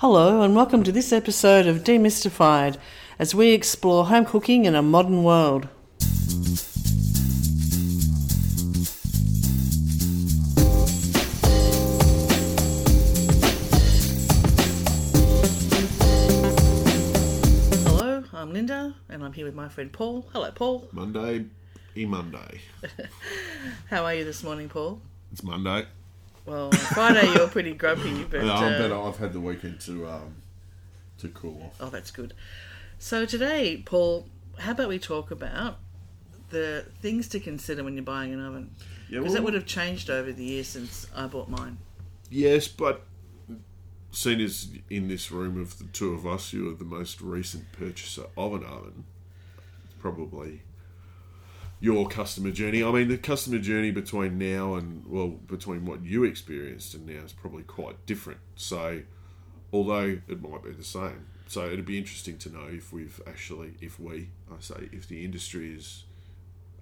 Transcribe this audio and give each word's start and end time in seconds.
Hello, 0.00 0.40
and 0.40 0.56
welcome 0.56 0.82
to 0.84 0.92
this 0.92 1.12
episode 1.12 1.66
of 1.66 1.84
Demystified 1.84 2.78
as 3.18 3.34
we 3.34 3.50
explore 3.50 4.06
home 4.06 4.24
cooking 4.24 4.64
in 4.64 4.74
a 4.74 4.80
modern 4.80 5.22
world. 5.22 5.68
Hello, 17.84 18.24
I'm 18.32 18.54
Linda, 18.54 18.94
and 19.10 19.22
I'm 19.22 19.34
here 19.34 19.44
with 19.44 19.54
my 19.54 19.68
friend 19.68 19.92
Paul. 19.92 20.26
Hello, 20.32 20.50
Paul. 20.50 20.88
Monday, 20.92 21.44
e 21.94 22.06
Monday. 22.06 22.62
How 23.90 24.06
are 24.06 24.14
you 24.14 24.24
this 24.24 24.42
morning, 24.42 24.70
Paul? 24.70 25.02
It's 25.30 25.42
Monday. 25.42 25.84
Well, 26.46 26.70
Friday 26.72 27.32
you're 27.34 27.48
pretty 27.48 27.74
grumpy, 27.74 28.24
but 28.30 28.42
No, 28.42 28.54
I'm 28.54 28.74
uh, 28.74 28.78
better. 28.78 28.98
I've 28.98 29.18
had 29.18 29.32
the 29.32 29.40
weekend 29.40 29.80
to 29.82 30.06
um, 30.08 30.36
to 31.18 31.28
cool 31.28 31.62
off. 31.64 31.76
Oh, 31.80 31.90
that's 31.90 32.10
good. 32.10 32.34
So 32.98 33.24
today, 33.24 33.82
Paul, 33.84 34.26
how 34.58 34.72
about 34.72 34.88
we 34.88 34.98
talk 34.98 35.30
about 35.30 35.78
the 36.50 36.86
things 37.00 37.28
to 37.28 37.40
consider 37.40 37.84
when 37.84 37.94
you're 37.94 38.02
buying 38.02 38.32
an 38.32 38.44
oven? 38.44 38.74
Yeah, 39.08 39.20
Because 39.20 39.34
that 39.34 39.42
would 39.42 39.54
have 39.54 39.66
changed 39.66 40.10
over 40.10 40.32
the 40.32 40.44
years 40.44 40.68
since 40.68 41.06
I 41.14 41.26
bought 41.26 41.48
mine. 41.48 41.78
Yes, 42.30 42.68
but 42.68 43.02
seen 44.12 44.40
as 44.40 44.68
in 44.88 45.08
this 45.08 45.30
room 45.30 45.60
of 45.60 45.78
the 45.78 45.84
two 45.84 46.12
of 46.12 46.26
us, 46.26 46.52
you 46.52 46.70
are 46.70 46.74
the 46.74 46.84
most 46.84 47.20
recent 47.20 47.72
purchaser 47.72 48.26
of 48.36 48.54
an 48.54 48.64
oven. 48.64 49.04
It's 49.84 49.94
probably 49.98 50.62
your 51.80 52.06
customer 52.08 52.50
journey. 52.50 52.84
I 52.84 52.90
mean, 52.90 53.08
the 53.08 53.18
customer 53.18 53.58
journey 53.58 53.90
between 53.90 54.38
now 54.38 54.74
and 54.74 55.04
well, 55.06 55.28
between 55.28 55.86
what 55.86 56.04
you 56.04 56.24
experienced 56.24 56.94
and 56.94 57.06
now 57.06 57.24
is 57.24 57.32
probably 57.32 57.62
quite 57.62 58.04
different. 58.06 58.40
So, 58.54 59.02
although 59.72 60.18
it 60.28 60.42
might 60.42 60.62
be 60.62 60.72
the 60.72 60.84
same, 60.84 61.26
so 61.46 61.66
it'd 61.66 61.86
be 61.86 61.98
interesting 61.98 62.36
to 62.38 62.50
know 62.50 62.66
if 62.70 62.92
we've 62.92 63.20
actually, 63.26 63.72
if 63.80 63.98
we, 63.98 64.28
I 64.50 64.60
say, 64.60 64.90
if 64.92 65.08
the 65.08 65.24
industry 65.24 65.72
has 65.72 66.04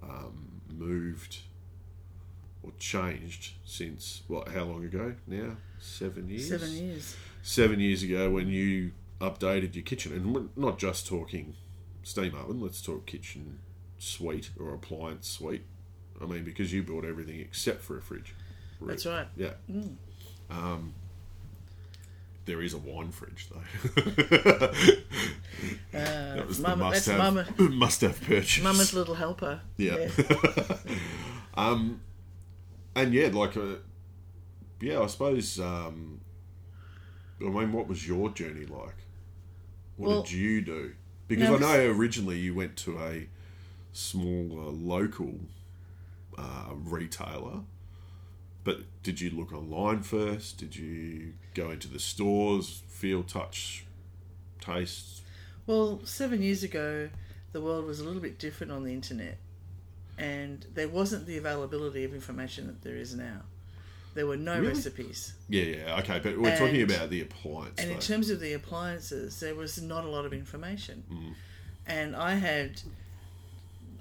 um, 0.03 0.61
moved 0.69 1.39
or 2.61 2.71
changed 2.77 3.53
since 3.63 4.23
what? 4.27 4.49
How 4.49 4.65
long 4.65 4.83
ago 4.83 5.15
now? 5.25 5.57
Seven 5.79 6.27
years. 6.29 6.49
Seven 6.49 6.71
years. 6.73 7.15
Seven 7.41 7.79
years 7.79 8.03
ago, 8.03 8.29
when 8.29 8.49
you 8.49 8.91
updated 9.21 9.75
your 9.75 9.83
kitchen, 9.83 10.11
and 10.11 10.35
we're 10.35 10.43
not 10.57 10.77
just 10.77 11.07
talking 11.07 11.55
steam 12.03 12.33
oven. 12.35 12.59
Let's 12.59 12.81
talk 12.81 13.05
kitchen 13.05 13.59
suite 13.99 14.49
or 14.59 14.73
appliance 14.73 15.29
suite. 15.29 15.65
I 16.21 16.25
mean, 16.25 16.43
because 16.43 16.73
you 16.73 16.81
built 16.83 17.05
everything 17.05 17.39
except 17.39 17.81
for 17.83 17.97
a 17.97 18.01
fridge. 18.01 18.33
That's 18.81 19.05
right. 19.05 19.27
Yeah. 19.37 19.51
Um, 20.49 20.93
there 22.45 22.61
is 22.61 22.73
a 22.73 22.77
wine 22.77 23.11
fridge 23.11 23.47
though. 23.49 23.61
that 25.91 26.47
was 26.47 26.59
Mama- 26.59 26.75
the 26.75 26.83
must 26.83 27.05
that's 27.05 27.07
have 27.07 27.17
Mama- 27.17 27.45
must 27.75 28.01
have 28.01 28.21
purchase. 28.21 28.63
Mama's 28.63 28.93
little 28.93 29.15
helper. 29.15 29.61
Yeah. 29.77 30.09
um, 31.55 32.01
and 32.95 33.13
yeah, 33.13 33.27
like, 33.27 33.55
uh, 33.55 33.75
yeah, 34.81 35.01
I 35.01 35.07
suppose. 35.07 35.59
Um, 35.59 36.21
I 37.41 37.45
mean, 37.45 37.71
what 37.71 37.87
was 37.87 38.07
your 38.07 38.29
journey 38.29 38.65
like? 38.65 38.95
What 39.95 40.09
Well, 40.09 40.21
did 40.23 40.31
you 40.31 40.61
do? 40.61 40.93
Because 41.27 41.49
I 41.49 41.57
know 41.57 41.91
originally 41.91 42.39
you 42.39 42.55
went 42.55 42.75
to 42.77 42.99
a 42.99 43.27
small 43.93 44.49
uh, 44.51 44.71
local 44.71 45.35
uh, 46.37 46.73
retailer, 46.73 47.61
but 48.63 48.79
did 49.03 49.19
you 49.21 49.29
look 49.31 49.53
online 49.53 50.03
first? 50.03 50.57
Did 50.57 50.75
you 50.75 51.33
go 51.53 51.71
into 51.71 51.87
the 51.87 51.99
stores, 51.99 52.83
feel, 52.87 53.23
touch, 53.23 53.85
taste? 54.61 55.21
Well, 55.65 56.01
seven 56.03 56.41
years 56.41 56.63
ago, 56.63 57.09
the 57.51 57.61
world 57.61 57.85
was 57.85 57.99
a 57.99 58.03
little 58.03 58.21
bit 58.21 58.39
different 58.39 58.71
on 58.71 58.83
the 58.83 58.93
internet, 58.93 59.37
and 60.17 60.65
there 60.73 60.89
wasn't 60.89 61.25
the 61.25 61.37
availability 61.37 62.03
of 62.03 62.13
information 62.13 62.67
that 62.67 62.81
there 62.81 62.95
is 62.95 63.15
now. 63.15 63.41
There 64.15 64.25
were 64.25 64.37
no 64.37 64.55
Really? 64.55 64.69
recipes. 64.69 65.33
Yeah, 65.47 65.63
yeah, 65.63 65.99
okay, 65.99 66.19
but 66.19 66.37
we're 66.37 66.57
talking 66.57 66.81
about 66.81 67.09
the 67.09 67.21
appliance. 67.21 67.79
And 67.79 67.91
in 67.91 67.99
terms 67.99 68.29
of 68.29 68.39
the 68.39 68.53
appliances, 68.53 69.39
there 69.39 69.55
was 69.55 69.81
not 69.81 70.03
a 70.03 70.09
lot 70.09 70.25
of 70.25 70.33
information. 70.33 71.03
Mm. 71.11 71.33
And 71.85 72.15
I 72.15 72.33
had, 72.33 72.81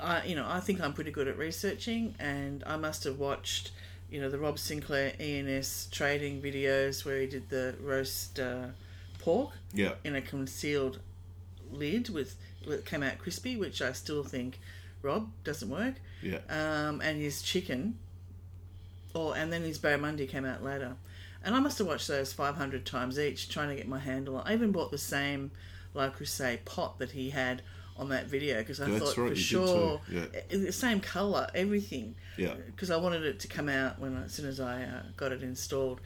I 0.00 0.24
you 0.24 0.36
know, 0.36 0.46
I 0.48 0.60
think 0.60 0.80
I'm 0.80 0.92
pretty 0.92 1.10
good 1.10 1.28
at 1.28 1.38
researching, 1.38 2.14
and 2.18 2.62
I 2.66 2.76
must 2.76 3.04
have 3.04 3.18
watched, 3.18 3.72
you 4.10 4.20
know, 4.20 4.30
the 4.30 4.38
Rob 4.38 4.58
Sinclair 4.58 5.12
E&S 5.20 5.88
Trading 5.90 6.40
videos 6.40 7.04
where 7.04 7.20
he 7.20 7.26
did 7.26 7.48
the 7.48 7.74
roast 7.80 8.38
uh, 8.38 8.68
pork 9.18 9.52
yeah, 9.72 9.92
in 10.04 10.14
a 10.14 10.22
concealed 10.22 11.00
lid 11.70 12.08
with 12.08 12.36
it 12.66 12.84
came 12.84 13.02
out 13.02 13.18
crispy, 13.18 13.56
which 13.56 13.80
I 13.80 13.92
still 13.92 14.22
think 14.22 14.58
Rob 15.02 15.30
doesn't 15.44 15.68
work. 15.68 15.94
yeah. 16.22 16.38
Um, 16.48 17.00
and 17.00 17.20
his 17.20 17.42
chicken, 17.42 17.98
or 19.14 19.36
and 19.36 19.52
then 19.52 19.62
his 19.62 19.78
barramundi 19.78 20.28
came 20.28 20.44
out 20.44 20.62
later, 20.62 20.96
and 21.44 21.54
I 21.54 21.60
must 21.60 21.78
have 21.78 21.86
watched 21.86 22.08
those 22.08 22.32
five 22.32 22.56
hundred 22.56 22.84
times 22.84 23.18
each, 23.18 23.48
trying 23.48 23.68
to 23.70 23.76
get 23.76 23.88
my 23.88 23.98
handle 23.98 24.36
on. 24.36 24.46
I 24.46 24.54
even 24.54 24.72
bought 24.72 24.90
the 24.90 24.98
same 24.98 25.50
Le 25.94 26.10
Creuset 26.10 26.64
pot 26.64 26.98
that 26.98 27.12
he 27.12 27.30
had 27.30 27.62
on 27.98 28.08
that 28.10 28.26
video 28.26 28.58
because 28.58 28.80
I 28.80 28.88
That's 28.88 29.14
thought 29.14 29.16
right, 29.18 29.30
for 29.30 29.36
sure 29.36 30.00
yeah. 30.10 30.26
the 30.50 30.72
same 30.72 31.00
color, 31.00 31.48
everything. 31.54 32.14
Yeah. 32.36 32.54
Because 32.66 32.90
I 32.90 32.96
wanted 32.96 33.24
it 33.24 33.40
to 33.40 33.48
come 33.48 33.68
out 33.68 33.98
when 33.98 34.16
as 34.16 34.32
soon 34.32 34.46
as 34.46 34.60
I 34.60 34.82
uh, 34.82 35.02
got 35.16 35.32
it 35.32 35.42
installed. 35.42 36.00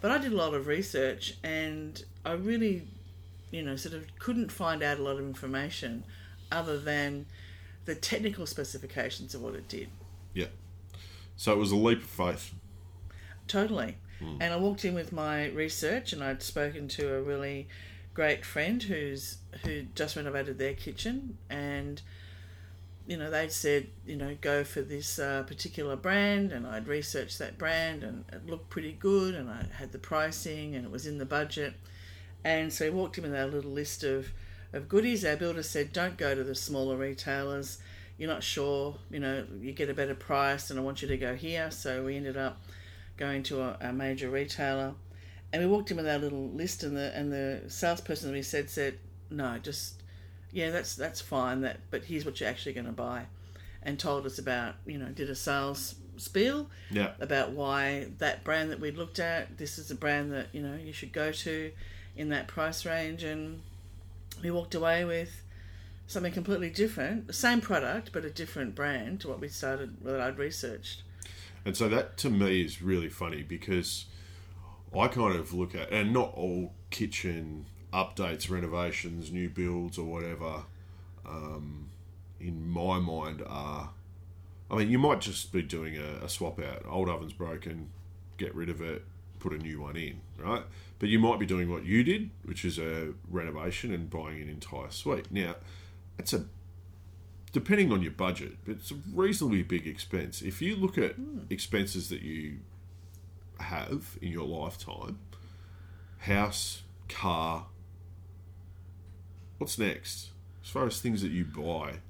But 0.00 0.10
I 0.10 0.18
did 0.18 0.32
a 0.32 0.36
lot 0.36 0.54
of 0.54 0.66
research, 0.66 1.34
and 1.42 2.02
I 2.24 2.32
really, 2.32 2.86
you 3.50 3.62
know, 3.62 3.76
sort 3.76 3.94
of 3.94 4.04
couldn't 4.18 4.50
find 4.50 4.82
out 4.82 4.98
a 4.98 5.02
lot 5.02 5.16
of 5.16 5.20
information 5.20 6.04
other 6.50 6.78
than 6.78 7.26
the 7.84 7.94
technical 7.94 8.46
specifications 8.46 9.34
of 9.34 9.42
what 9.42 9.54
it 9.54 9.68
did. 9.68 9.88
Yeah. 10.34 10.46
So 11.36 11.52
it 11.52 11.58
was 11.58 11.70
a 11.70 11.76
leap 11.76 11.98
of 11.98 12.04
faith. 12.04 12.54
Totally. 13.46 13.96
And 14.38 14.52
I 14.52 14.56
walked 14.56 14.84
in 14.84 14.92
with 14.92 15.12
my 15.12 15.46
research, 15.48 16.12
and 16.12 16.22
I'd 16.22 16.42
spoken 16.42 16.88
to 16.88 17.14
a 17.14 17.22
really 17.22 17.68
great 18.14 18.44
friend 18.44 18.82
who's 18.82 19.38
who 19.64 19.82
just 19.94 20.16
renovated 20.16 20.58
their 20.58 20.74
kitchen, 20.74 21.38
and 21.48 22.02
you 23.06 23.16
know 23.16 23.30
they'd 23.30 23.52
said 23.52 23.88
you 24.06 24.16
know 24.16 24.36
go 24.40 24.64
for 24.64 24.82
this 24.82 25.18
uh, 25.18 25.42
particular 25.46 25.96
brand, 25.96 26.52
and 26.52 26.66
I'd 26.66 26.88
researched 26.88 27.38
that 27.38 27.58
brand, 27.58 28.02
and 28.02 28.24
it 28.32 28.46
looked 28.46 28.70
pretty 28.70 28.92
good, 28.92 29.34
and 29.34 29.48
I 29.48 29.66
had 29.76 29.92
the 29.92 29.98
pricing, 29.98 30.74
and 30.74 30.84
it 30.84 30.90
was 30.90 31.06
in 31.06 31.18
the 31.18 31.26
budget, 31.26 31.74
and 32.44 32.72
so 32.72 32.84
we 32.84 32.90
walked 32.90 33.18
in 33.18 33.24
with 33.24 33.34
our 33.34 33.46
little 33.46 33.72
list 33.72 34.04
of 34.04 34.32
of 34.72 34.88
goodies. 34.88 35.24
Our 35.24 35.36
builder 35.36 35.62
said, 35.62 35.92
don't 35.92 36.16
go 36.16 36.34
to 36.34 36.44
the 36.44 36.54
smaller 36.54 36.96
retailers. 36.96 37.78
You're 38.18 38.28
not 38.28 38.42
sure, 38.42 38.96
you 39.10 39.18
know, 39.18 39.44
you 39.60 39.72
get 39.72 39.88
a 39.88 39.94
better 39.94 40.14
price, 40.14 40.70
and 40.70 40.78
I 40.78 40.82
want 40.82 41.02
you 41.02 41.08
to 41.08 41.16
go 41.16 41.34
here. 41.34 41.70
So 41.70 42.04
we 42.04 42.16
ended 42.16 42.36
up 42.36 42.60
going 43.16 43.42
to 43.44 43.62
a, 43.62 43.76
a 43.80 43.92
major 43.92 44.30
retailer, 44.30 44.94
and 45.52 45.62
we 45.62 45.68
walked 45.68 45.90
in 45.90 45.96
with 45.96 46.08
our 46.08 46.18
little 46.18 46.48
list, 46.50 46.82
and 46.82 46.96
the 46.96 47.14
and 47.16 47.32
the 47.32 47.62
salesperson 47.68 48.28
that 48.28 48.34
we 48.34 48.42
said 48.42 48.70
said, 48.70 48.98
no, 49.30 49.58
just 49.58 50.02
yeah, 50.52 50.70
that's 50.70 50.94
that's 50.96 51.20
fine. 51.20 51.60
That 51.62 51.78
but 51.90 52.04
here's 52.04 52.24
what 52.24 52.40
you're 52.40 52.48
actually 52.48 52.72
going 52.72 52.86
to 52.86 52.92
buy, 52.92 53.26
and 53.82 53.98
told 53.98 54.26
us 54.26 54.38
about 54.38 54.74
you 54.86 54.98
know 54.98 55.06
did 55.08 55.30
a 55.30 55.34
sales 55.34 55.94
spiel 56.16 56.68
Yeah. 56.90 57.12
about 57.18 57.52
why 57.52 58.08
that 58.18 58.44
brand 58.44 58.70
that 58.70 58.78
we 58.80 58.90
looked 58.90 59.18
at, 59.18 59.56
this 59.56 59.78
is 59.78 59.90
a 59.90 59.94
brand 59.94 60.32
that 60.32 60.48
you 60.52 60.60
know 60.62 60.76
you 60.76 60.92
should 60.92 61.12
go 61.12 61.32
to 61.32 61.72
in 62.16 62.28
that 62.30 62.46
price 62.48 62.84
range, 62.84 63.22
and 63.22 63.62
we 64.42 64.50
walked 64.50 64.74
away 64.74 65.04
with 65.04 65.42
something 66.06 66.32
completely 66.32 66.70
different, 66.70 67.26
the 67.28 67.32
same 67.32 67.60
product 67.60 68.10
but 68.12 68.24
a 68.24 68.30
different 68.30 68.74
brand 68.74 69.20
to 69.20 69.28
what 69.28 69.40
we 69.40 69.48
started 69.48 70.02
that 70.04 70.20
I'd 70.20 70.38
researched. 70.38 71.02
And 71.64 71.76
so 71.76 71.88
that 71.88 72.16
to 72.18 72.30
me 72.30 72.62
is 72.62 72.82
really 72.82 73.08
funny 73.08 73.42
because 73.42 74.06
I 74.98 75.08
kind 75.08 75.36
of 75.36 75.52
look 75.54 75.74
at, 75.74 75.90
and 75.92 76.12
not 76.12 76.34
all 76.34 76.72
kitchen 76.90 77.66
updates, 77.92 78.50
renovations, 78.50 79.30
new 79.30 79.48
builds, 79.48 79.98
or 79.98 80.06
whatever, 80.06 80.64
um, 81.26 81.88
in 82.40 82.68
my 82.68 82.98
mind 82.98 83.42
are. 83.46 83.90
I 84.70 84.76
mean, 84.76 84.90
you 84.90 84.98
might 84.98 85.20
just 85.20 85.52
be 85.52 85.62
doing 85.62 85.96
a, 85.96 86.24
a 86.24 86.28
swap 86.28 86.60
out. 86.60 86.84
Old 86.88 87.08
oven's 87.08 87.32
broken, 87.32 87.90
get 88.36 88.54
rid 88.54 88.68
of 88.68 88.80
it, 88.80 89.04
put 89.40 89.52
a 89.52 89.58
new 89.58 89.80
one 89.80 89.96
in, 89.96 90.20
right? 90.38 90.62
But 90.98 91.08
you 91.08 91.18
might 91.18 91.40
be 91.40 91.46
doing 91.46 91.70
what 91.70 91.84
you 91.84 92.04
did, 92.04 92.30
which 92.44 92.64
is 92.64 92.78
a 92.78 93.14
renovation 93.28 93.92
and 93.92 94.08
buying 94.08 94.40
an 94.40 94.48
entire 94.48 94.90
suite. 94.90 95.26
Now, 95.30 95.56
it's 96.18 96.32
a 96.32 96.44
depending 97.52 97.90
on 97.92 98.02
your 98.02 98.12
budget, 98.12 98.58
but 98.64 98.76
it's 98.76 98.92
a 98.92 98.98
reasonably 99.12 99.62
big 99.62 99.86
expense. 99.86 100.40
If 100.40 100.62
you 100.62 100.76
look 100.76 100.96
at 100.96 101.16
expenses 101.48 102.08
that 102.10 102.22
you 102.22 102.58
have 103.62 104.18
in 104.20 104.30
your 104.30 104.46
lifetime, 104.46 105.18
house, 106.18 106.82
car, 107.08 107.66
what's 109.58 109.78
next? 109.78 110.30
As 110.62 110.70
far 110.70 110.86
as 110.86 111.00
things 111.00 111.22
that 111.22 111.30
you 111.30 111.44
buy, 111.44 112.00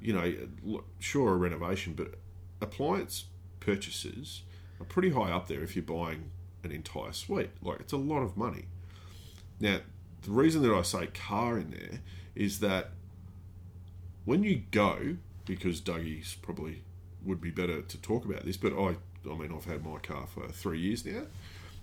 you 0.00 0.12
know, 0.12 0.82
sure 0.98 1.32
a 1.32 1.36
renovation, 1.36 1.94
but 1.94 2.14
appliance 2.60 3.26
purchases 3.60 4.42
are 4.80 4.84
pretty 4.84 5.10
high 5.10 5.30
up 5.30 5.48
there 5.48 5.62
if 5.62 5.76
you're 5.76 5.84
buying 5.84 6.30
an 6.64 6.72
entire 6.72 7.12
suite. 7.12 7.50
Like 7.62 7.80
it's 7.80 7.92
a 7.92 7.98
lot 7.98 8.22
of 8.22 8.36
money. 8.36 8.66
Now, 9.60 9.78
the 10.22 10.30
reason 10.30 10.62
that 10.62 10.72
I 10.72 10.82
say 10.82 11.06
car 11.06 11.58
in 11.58 11.70
there 11.70 12.00
is 12.34 12.60
that 12.60 12.90
when 14.24 14.42
you 14.42 14.62
go, 14.70 15.16
because 15.44 15.80
Dougie's 15.80 16.36
probably 16.40 16.82
would 17.24 17.40
be 17.40 17.50
better 17.50 17.82
to 17.82 17.98
talk 17.98 18.24
about 18.24 18.44
this, 18.44 18.56
but 18.56 18.72
I, 18.72 18.96
I 19.30 19.34
mean, 19.34 19.52
I've 19.54 19.64
had 19.64 19.84
my 19.84 19.98
car 19.98 20.26
for 20.26 20.48
three 20.48 20.80
years 20.80 21.04
now. 21.04 21.22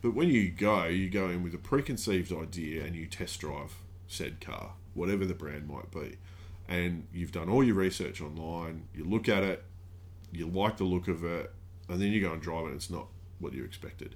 But 0.01 0.13
when 0.13 0.30
you 0.30 0.50
go, 0.50 0.86
you 0.86 1.09
go 1.09 1.30
in 1.30 1.44
with 1.44 1.53
a 1.53 1.57
preconceived 1.57 2.31
idea 2.31 2.83
and 2.83 2.95
you 2.95 3.06
test 3.06 3.39
drive 3.41 3.75
said 4.07 4.41
car, 4.41 4.74
whatever 4.94 5.25
the 5.25 5.33
brand 5.33 5.68
might 5.68 5.91
be. 5.91 6.18
And 6.68 7.07
you've 7.13 7.31
done 7.31 7.50
all 7.50 7.63
your 7.63 7.75
research 7.75 8.21
online, 8.21 8.88
you 8.94 9.03
look 9.03 9.30
at 9.30 9.44
it, 9.44 9.63
you 10.31 10.47
like 10.47 10.77
the 10.77 10.83
look 10.83 11.07
of 11.07 11.24
it, 11.24 11.51
and 11.88 12.01
then 12.01 12.12
you 12.12 12.21
go 12.21 12.33
and 12.33 12.41
drive 12.41 12.65
it, 12.65 12.68
and 12.68 12.75
it's 12.75 12.89
not 12.89 13.07
what 13.39 13.53
you 13.53 13.63
expected. 13.63 14.15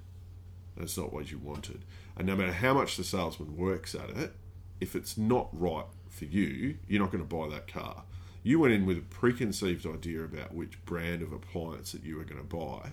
It's 0.78 0.98
not 0.98 1.14
what 1.14 1.31
you 1.31 1.38
wanted. 1.38 1.84
And 2.18 2.28
no 2.28 2.36
matter 2.36 2.52
how 2.52 2.74
much 2.74 2.98
the 2.98 3.04
salesman 3.04 3.56
works 3.58 3.96
at 3.96 4.10
it, 4.10 4.34
if 4.80 4.96
it's 4.96 5.18
not 5.18 5.50
right 5.52 5.86
for 6.10 6.25
you, 6.25 6.78
you're 6.88 7.02
not 7.02 7.12
going 7.12 7.25
to 7.25 7.36
buy 7.36 7.48
that 7.50 7.68
car. 7.68 8.04
You 8.44 8.60
went 8.60 8.74
in 8.74 8.86
with 8.86 8.98
a 8.98 9.02
preconceived 9.02 9.86
idea 9.86 10.24
about 10.24 10.54
which 10.54 10.84
brand 10.86 11.22
of 11.22 11.31
appliance 11.31 11.94
that 11.94 12.04
you 12.04 12.18
were 12.18 12.25
going 12.25 12.42
to 12.42 12.56
buy, 12.56 12.92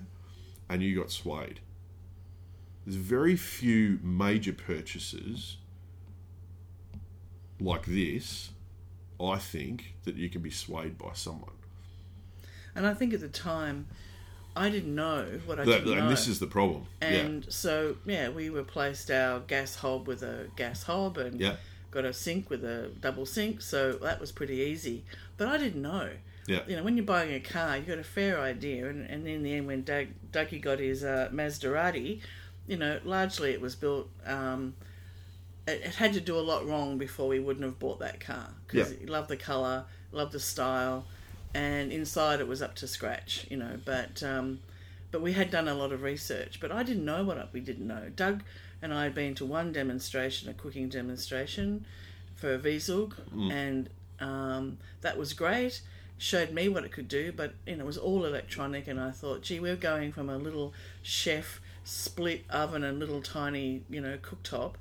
and 0.71 0.83
you 0.83 0.97
got 0.97 1.11
swayed. 1.11 1.61
There's 2.87 2.97
very 2.97 3.37
few 3.37 3.99
major 4.03 4.53
purchases 4.53 5.59
like 7.61 7.85
this, 7.85 8.51
I 9.21 9.37
think, 9.37 9.95
that 10.05 10.15
you 10.15 10.31
can 10.31 10.41
be 10.41 10.51
swayed 10.51 10.97
by 10.97 11.11
someone. 11.13 11.51
And 12.75 12.87
I 12.87 12.95
think 12.95 13.13
at 13.13 13.21
the 13.21 13.29
time, 13.29 13.89
I 14.57 14.71
didn't 14.71 14.95
know 14.95 15.41
what 15.45 15.59
I 15.61 15.65
That- 15.65 15.85
didn't 15.85 15.97
know. 15.99 16.03
and 16.05 16.11
this 16.11 16.27
is 16.29 16.39
the 16.39 16.47
problem. 16.47 16.87
And 17.01 17.53
so, 17.53 17.97
yeah, 18.07 18.29
we 18.31 18.49
replaced 18.49 19.11
our 19.11 19.41
gas 19.41 19.75
hob 19.77 20.07
with 20.07 20.23
a 20.23 20.49
gas 20.57 20.85
hob 20.85 21.19
and 21.19 21.41
yeah, 21.41 21.57
got 21.91 22.05
a 22.05 22.13
sink 22.13 22.49
with 22.49 22.65
a 22.65 22.89
double 23.01 23.27
sink. 23.27 23.61
So 23.61 23.93
that 23.95 24.21
was 24.21 24.31
pretty 24.33 24.57
easy. 24.59 25.05
But 25.37 25.49
I 25.49 25.59
didn't 25.59 25.83
know. 25.83 26.11
Yeah, 26.51 26.61
You 26.67 26.77
know, 26.77 26.83
when 26.83 26.97
you're 26.97 27.07
buying 27.07 27.33
a 27.33 27.41
car, 27.41 27.77
you've 27.77 27.87
got 27.87 27.99
a 27.99 28.05
fair 28.05 28.41
idea. 28.41 28.89
And, 28.89 29.09
and 29.09 29.27
in 29.27 29.43
the 29.43 29.53
end, 29.55 29.67
when 29.67 29.83
Doug, 29.83 30.07
Dougie 30.33 30.61
got 30.61 30.79
his 30.79 31.05
uh, 31.05 31.29
Maserati, 31.33 32.21
you 32.67 32.77
know, 32.77 32.99
largely 33.05 33.51
it 33.53 33.61
was 33.61 33.75
built. 33.77 34.09
Um, 34.27 34.75
it, 35.67 35.83
it 35.85 35.95
had 35.95 36.13
to 36.15 36.21
do 36.21 36.37
a 36.39 36.41
lot 36.53 36.67
wrong 36.67 36.99
before 36.99 37.29
we 37.29 37.39
wouldn't 37.41 37.65
have 37.65 37.79
bought 37.79 38.01
that 38.01 38.21
car 38.21 38.49
because 38.67 38.91
Yeah. 38.93 38.99
he 39.01 39.07
loved 39.07 39.29
the 39.29 39.37
color, 39.37 39.85
loved 40.13 40.33
the 40.33 40.41
style, 40.41 41.07
and 41.55 41.93
inside 41.93 42.41
it 42.41 42.49
was 42.49 42.63
up 42.63 42.75
to 42.77 42.87
scratch. 42.87 43.47
You 43.51 43.57
know, 43.57 43.79
but 43.85 44.23
um, 44.23 44.61
but 45.11 45.21
we 45.21 45.33
had 45.33 45.51
done 45.51 45.69
a 45.69 45.75
lot 45.75 45.93
of 45.93 46.03
research. 46.03 46.59
But 46.61 46.71
I 46.73 46.83
didn't 46.83 47.05
know 47.05 47.25
what 47.25 47.53
we 47.53 47.61
didn't 47.61 47.87
know. 47.87 48.11
Doug 48.15 48.43
and 48.83 48.95
I 48.95 49.05
had 49.05 49.15
been 49.15 49.35
to 49.37 49.45
one 49.45 49.73
demonstration, 49.73 50.49
a 50.49 50.55
cooking 50.55 50.89
demonstration 50.89 51.85
for 52.35 52.59
Wiesel, 52.59 53.13
and 53.53 53.91
um, 54.21 54.79
that 55.03 55.19
was 55.19 55.33
great. 55.35 55.83
Showed 56.23 56.51
me 56.53 56.69
what 56.69 56.85
it 56.85 56.93
could 56.93 57.09
do, 57.09 57.33
but 57.33 57.55
you 57.67 57.77
know 57.77 57.85
it 57.85 57.87
was 57.87 57.97
all 57.97 58.27
electronic, 58.27 58.87
and 58.87 59.01
I 59.01 59.11
thought, 59.11 59.41
gee, 59.41 59.59
we're 59.59 59.75
going 59.75 60.13
from 60.13 60.29
a 60.29 60.37
little 60.37 60.75
chef 61.03 61.63
split 61.83 62.45
oven 62.51 62.85
and 62.85 62.99
little 62.99 63.23
tiny 63.23 63.83
you 63.89 64.03
know 64.03 64.19
cooktop 64.19 64.75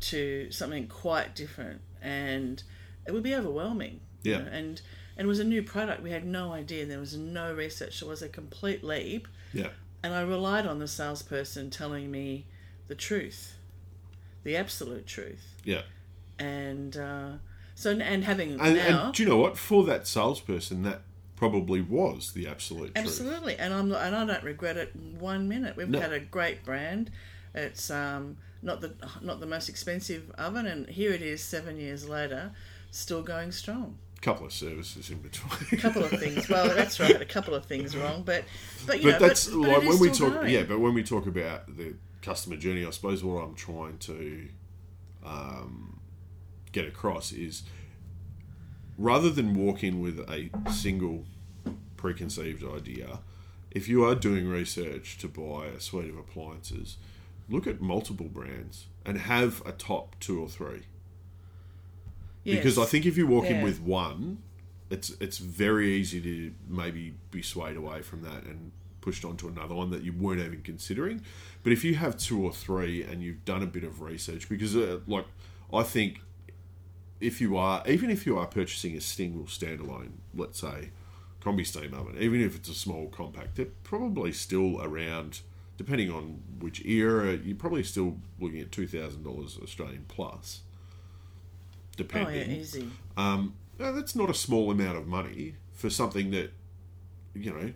to 0.00 0.50
something 0.50 0.86
quite 0.86 1.34
different, 1.34 1.82
and 2.00 2.62
it 3.06 3.12
would 3.12 3.22
be 3.22 3.34
overwhelming. 3.34 4.00
you 4.22 4.32
Yeah. 4.32 4.38
know, 4.38 4.44
and 4.50 4.80
and 5.18 5.26
it 5.26 5.28
was 5.28 5.40
a 5.40 5.44
new 5.44 5.62
product. 5.62 6.02
We 6.02 6.10
had 6.10 6.24
no 6.24 6.52
idea. 6.52 6.86
There 6.86 6.98
was 7.00 7.14
no 7.16 7.52
research. 7.52 8.00
It 8.00 8.08
was 8.08 8.22
a 8.22 8.28
complete 8.28 8.82
leap, 8.82 9.28
yeah, 9.52 9.70
and 10.02 10.14
I 10.14 10.22
relied 10.22 10.64
on 10.66 10.78
the 10.78 10.88
salesperson 10.88 11.68
telling 11.68 12.10
me 12.10 12.46
the 12.86 12.94
truth, 12.94 13.56
the 14.42 14.56
absolute 14.56 15.06
truth, 15.06 15.54
yeah. 15.64 15.82
and 16.38 16.96
uh, 16.96 17.32
so 17.78 17.92
and 17.92 18.24
having 18.24 18.58
And, 18.60 18.74
now. 18.74 19.04
and 19.04 19.14
do 19.14 19.22
you 19.22 19.28
know 19.28 19.36
what? 19.36 19.56
For 19.56 19.84
that 19.84 20.08
salesperson, 20.08 20.82
that 20.82 21.02
probably 21.36 21.80
was 21.80 22.32
the 22.32 22.48
absolute 22.48 22.92
truth. 22.96 23.06
Absolutely, 23.06 23.56
and 23.56 23.72
I'm 23.72 23.92
and 23.92 24.16
I 24.16 24.24
don't 24.24 24.42
regret 24.42 24.76
it 24.76 24.96
one 24.96 25.48
minute. 25.48 25.76
We've 25.76 25.88
No. 25.88 26.00
had 26.00 26.12
a 26.12 26.18
great 26.18 26.64
brand. 26.64 27.12
It's 27.54 27.88
um, 27.90 28.36
not 28.62 28.80
the 28.80 28.94
not 29.22 29.38
the 29.38 29.46
most 29.46 29.68
expensive 29.68 30.30
oven, 30.36 30.66
and 30.66 30.88
here 30.88 31.12
it 31.12 31.22
is 31.22 31.40
seven 31.40 31.78
years 31.78 32.08
later, 32.08 32.50
still 32.90 33.22
going 33.22 33.52
strong. 33.52 33.96
A 34.16 34.20
couple 34.20 34.46
of 34.46 34.52
services 34.52 35.10
in 35.10 35.18
between. 35.18 35.52
A 35.70 35.76
couple 35.76 36.02
of 36.02 36.10
things. 36.10 36.48
Well, 36.48 36.68
that's 36.74 36.98
right. 36.98 37.20
A 37.22 37.24
couple 37.24 37.54
of 37.54 37.66
things 37.66 37.96
wrong, 37.96 38.24
but 38.24 38.42
but 38.88 38.98
you 39.00 39.12
but 39.12 39.20
know, 39.20 39.28
that's 39.28 39.46
but, 39.46 39.60
but 39.62 39.68
like 39.68 39.82
is 39.84 39.88
when 39.88 39.98
we 40.00 40.08
talk. 40.10 40.34
going. 40.34 40.50
Yeah, 40.52 40.64
but 40.64 40.80
when 40.80 40.94
we 40.94 41.04
talk 41.04 41.26
about 41.28 41.76
the 41.76 41.94
customer 42.22 42.56
journey, 42.56 42.84
I 42.84 42.90
suppose 42.90 43.22
what 43.22 43.44
I'm 43.44 43.54
trying 43.54 43.98
to 43.98 44.48
um, 45.24 45.97
get 46.78 46.88
across 46.88 47.32
is 47.32 47.62
rather 48.96 49.30
than 49.30 49.54
walk 49.54 49.82
in 49.82 50.00
with 50.00 50.18
a 50.20 50.50
single 50.72 51.24
preconceived 51.96 52.64
idea, 52.64 53.20
if 53.70 53.88
you 53.88 54.04
are 54.04 54.14
doing 54.14 54.48
research 54.48 55.18
to 55.18 55.28
buy 55.28 55.66
a 55.66 55.80
suite 55.80 56.08
of 56.08 56.16
appliances, 56.16 56.96
look 57.48 57.66
at 57.66 57.80
multiple 57.80 58.28
brands 58.28 58.86
and 59.04 59.18
have 59.18 59.62
a 59.66 59.72
top 59.72 60.16
two 60.20 60.40
or 60.40 60.48
three. 60.48 60.82
Yes. 62.44 62.56
Because 62.56 62.78
I 62.78 62.84
think 62.84 63.04
if 63.06 63.16
you 63.16 63.26
walk 63.26 63.46
in 63.46 63.62
with 63.62 63.80
one, 63.80 64.38
it's 64.90 65.10
it's 65.20 65.38
very 65.38 65.92
easy 65.94 66.20
to 66.20 66.52
maybe 66.66 67.14
be 67.30 67.42
swayed 67.42 67.76
away 67.76 68.00
from 68.00 68.22
that 68.22 68.44
and 68.44 68.72
pushed 69.00 69.24
onto 69.24 69.48
another 69.48 69.74
one 69.74 69.90
that 69.90 70.02
you 70.02 70.12
weren't 70.12 70.40
even 70.40 70.62
considering. 70.62 71.22
But 71.62 71.72
if 71.72 71.84
you 71.84 71.94
have 71.96 72.16
two 72.16 72.42
or 72.42 72.52
three 72.52 73.02
and 73.02 73.22
you've 73.22 73.44
done 73.44 73.62
a 73.62 73.66
bit 73.66 73.84
of 73.84 74.00
research, 74.00 74.48
because 74.48 74.74
uh, 74.74 75.00
like 75.06 75.26
I 75.72 75.82
think 75.82 76.20
if 77.20 77.40
you 77.40 77.56
are 77.56 77.82
even 77.86 78.10
if 78.10 78.26
you 78.26 78.38
are 78.38 78.46
purchasing 78.46 78.96
a 78.96 79.00
single 79.00 79.44
standalone, 79.44 80.12
let's 80.34 80.60
say 80.60 80.90
combi 81.40 81.66
steam 81.66 81.94
oven, 81.94 82.16
even 82.18 82.40
if 82.40 82.56
it's 82.56 82.68
a 82.68 82.74
small 82.74 83.08
compact, 83.08 83.56
they're 83.56 83.66
probably 83.84 84.32
still 84.32 84.80
around. 84.82 85.40
Depending 85.76 86.10
on 86.10 86.42
which 86.58 86.84
era, 86.84 87.36
you're 87.36 87.56
probably 87.56 87.84
still 87.84 88.16
looking 88.40 88.60
at 88.60 88.72
two 88.72 88.86
thousand 88.88 89.22
dollars 89.22 89.58
Australian 89.62 90.04
plus. 90.08 90.62
oh 91.96 91.96
Depending, 91.96 92.34
yeah, 92.34 92.56
easy. 92.56 92.90
um, 93.16 93.54
no, 93.78 93.92
that's 93.92 94.14
not 94.16 94.28
a 94.30 94.34
small 94.34 94.70
amount 94.70 94.98
of 94.98 95.06
money 95.06 95.54
for 95.72 95.88
something 95.90 96.30
that 96.32 96.52
you 97.34 97.52
know 97.52 97.72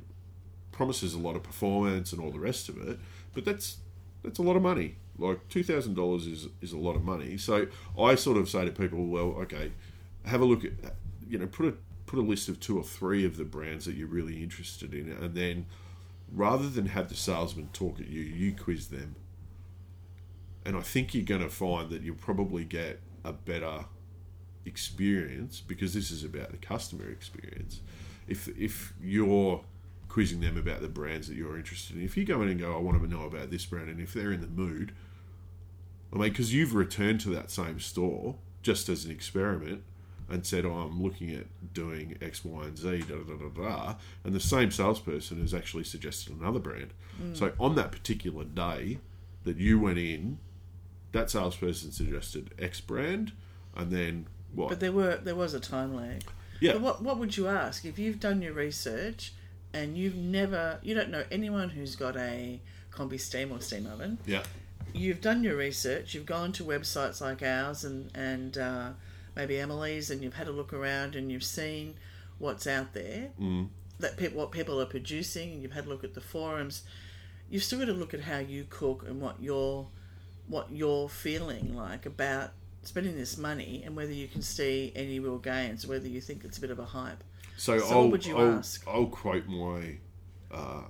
promises 0.72 1.14
a 1.14 1.18
lot 1.18 1.36
of 1.36 1.42
performance 1.42 2.12
and 2.12 2.20
all 2.20 2.30
the 2.32 2.40
rest 2.40 2.68
of 2.68 2.76
it. 2.88 2.98
But 3.34 3.44
that's 3.44 3.78
that's 4.22 4.38
a 4.38 4.42
lot 4.42 4.56
of 4.56 4.62
money. 4.62 4.96
Like 5.18 5.48
two 5.48 5.62
thousand 5.62 5.94
dollars 5.94 6.26
is 6.26 6.48
is 6.60 6.72
a 6.72 6.78
lot 6.78 6.96
of 6.96 7.04
money. 7.04 7.36
So 7.36 7.66
I 7.98 8.14
sort 8.14 8.38
of 8.38 8.48
say 8.48 8.64
to 8.64 8.70
people, 8.70 9.06
well, 9.06 9.34
okay, 9.42 9.72
have 10.24 10.40
a 10.40 10.44
look 10.44 10.64
at 10.64 10.72
you 11.28 11.38
know 11.38 11.46
put 11.46 11.66
a 11.66 11.74
put 12.06 12.18
a 12.18 12.22
list 12.22 12.48
of 12.48 12.60
two 12.60 12.78
or 12.78 12.84
three 12.84 13.24
of 13.24 13.36
the 13.36 13.44
brands 13.44 13.84
that 13.84 13.94
you're 13.94 14.08
really 14.08 14.42
interested 14.42 14.94
in, 14.94 15.10
and 15.10 15.34
then 15.34 15.66
rather 16.30 16.68
than 16.68 16.86
have 16.86 17.08
the 17.08 17.14
salesman 17.14 17.68
talk 17.72 18.00
at 18.00 18.08
you, 18.08 18.20
you 18.20 18.54
quiz 18.54 18.88
them. 18.88 19.16
And 20.64 20.76
I 20.76 20.80
think 20.80 21.14
you're 21.14 21.24
going 21.24 21.42
to 21.42 21.48
find 21.48 21.90
that 21.90 22.02
you'll 22.02 22.14
probably 22.14 22.64
get 22.64 23.00
a 23.24 23.32
better 23.32 23.86
experience 24.64 25.60
because 25.60 25.92
this 25.92 26.10
is 26.10 26.24
about 26.24 26.50
the 26.52 26.56
customer 26.56 27.10
experience. 27.10 27.80
If 28.28 28.48
if 28.56 28.94
you're 29.02 29.64
quizzing 30.12 30.40
them 30.40 30.58
about 30.58 30.82
the 30.82 30.88
brands 30.88 31.26
that 31.26 31.34
you're 31.38 31.56
interested 31.56 31.96
in, 31.96 32.04
if 32.04 32.18
you 32.18 32.24
go 32.26 32.42
in 32.42 32.48
and 32.50 32.60
go, 32.60 32.76
I 32.76 32.78
want 32.78 33.00
to 33.00 33.08
know 33.08 33.24
about 33.24 33.50
this 33.50 33.64
brand, 33.64 33.88
and 33.88 33.98
if 33.98 34.12
they're 34.12 34.30
in 34.30 34.42
the 34.42 34.46
mood, 34.46 34.92
I 36.12 36.18
mean, 36.18 36.28
because 36.28 36.52
you've 36.52 36.74
returned 36.74 37.22
to 37.22 37.30
that 37.30 37.50
same 37.50 37.80
store 37.80 38.36
just 38.60 38.90
as 38.90 39.06
an 39.06 39.10
experiment 39.10 39.84
and 40.28 40.44
said, 40.44 40.66
oh, 40.66 40.74
I'm 40.74 41.02
looking 41.02 41.30
at 41.30 41.46
doing 41.72 42.18
X, 42.20 42.44
Y, 42.44 42.62
and 42.62 42.76
Z, 42.76 43.04
da 43.08 43.14
da 43.16 43.22
da 43.22 43.48
da 43.48 43.48
da, 43.48 43.94
and 44.22 44.34
the 44.34 44.40
same 44.40 44.70
salesperson 44.70 45.40
has 45.40 45.54
actually 45.54 45.84
suggested 45.84 46.38
another 46.38 46.58
brand. 46.58 46.92
Mm. 47.18 47.34
So 47.34 47.52
on 47.58 47.74
that 47.76 47.90
particular 47.90 48.44
day 48.44 48.98
that 49.44 49.56
you 49.56 49.80
went 49.80 49.96
in, 49.96 50.38
that 51.12 51.30
salesperson 51.30 51.90
suggested 51.90 52.52
X 52.58 52.82
brand, 52.82 53.32
and 53.74 53.90
then 53.90 54.26
what? 54.54 54.68
But 54.68 54.80
there 54.80 54.92
were 54.92 55.16
there 55.16 55.34
was 55.34 55.54
a 55.54 55.60
time 55.60 55.94
lag. 55.94 56.24
Yeah. 56.60 56.72
But 56.72 56.82
what 56.82 57.02
what 57.02 57.18
would 57.18 57.38
you 57.38 57.48
ask 57.48 57.86
if 57.86 57.98
you've 57.98 58.20
done 58.20 58.42
your 58.42 58.52
research 58.52 59.32
and 59.74 59.96
you've 59.96 60.16
never 60.16 60.78
you 60.82 60.94
don't 60.94 61.10
know 61.10 61.24
anyone 61.30 61.70
who's 61.70 61.96
got 61.96 62.16
a 62.16 62.60
combi 62.92 63.18
steam 63.18 63.52
or 63.52 63.60
steam 63.60 63.86
oven? 63.86 64.18
yeah, 64.26 64.42
You've 64.94 65.20
done 65.20 65.42
your 65.42 65.56
research. 65.56 66.14
You've 66.14 66.26
gone 66.26 66.52
to 66.52 66.64
websites 66.64 67.20
like 67.20 67.42
ours 67.42 67.84
and 67.84 68.10
and 68.14 68.58
uh, 68.58 68.90
maybe 69.34 69.58
Emily's, 69.58 70.10
and 70.10 70.22
you've 70.22 70.34
had 70.34 70.48
a 70.48 70.52
look 70.52 70.72
around 70.72 71.16
and 71.16 71.32
you've 71.32 71.44
seen 71.44 71.94
what's 72.38 72.66
out 72.66 72.92
there. 72.92 73.30
Mm. 73.40 73.68
That 74.00 74.16
pe- 74.16 74.28
what 74.28 74.50
people 74.50 74.80
are 74.80 74.86
producing, 74.86 75.52
and 75.52 75.62
you've 75.62 75.72
had 75.72 75.86
a 75.86 75.88
look 75.88 76.04
at 76.04 76.14
the 76.14 76.20
forums. 76.20 76.82
You've 77.48 77.62
still 77.62 77.78
got 77.78 77.86
to 77.86 77.92
look 77.92 78.14
at 78.14 78.20
how 78.20 78.38
you 78.38 78.66
cook 78.68 79.04
and 79.06 79.20
what 79.20 79.36
you're 79.40 79.86
what 80.48 80.70
you're 80.72 81.08
feeling 81.08 81.74
like 81.74 82.04
about 82.04 82.50
spending 82.82 83.16
this 83.16 83.38
money 83.38 83.82
and 83.86 83.94
whether 83.94 84.12
you 84.12 84.26
can 84.26 84.42
see 84.42 84.92
any 84.96 85.20
real 85.20 85.38
gains, 85.38 85.86
whether 85.86 86.08
you 86.08 86.20
think 86.20 86.44
it's 86.44 86.58
a 86.58 86.60
bit 86.60 86.70
of 86.70 86.78
a 86.78 86.84
hype. 86.84 87.22
So, 87.62 87.78
So 87.78 87.86
I'll, 87.90 88.08
would 88.10 88.26
you 88.26 88.36
I'll, 88.36 88.58
ask? 88.58 88.84
I'll 88.88 89.06
quote 89.06 89.46
my 89.46 89.98
uh, 90.50 90.82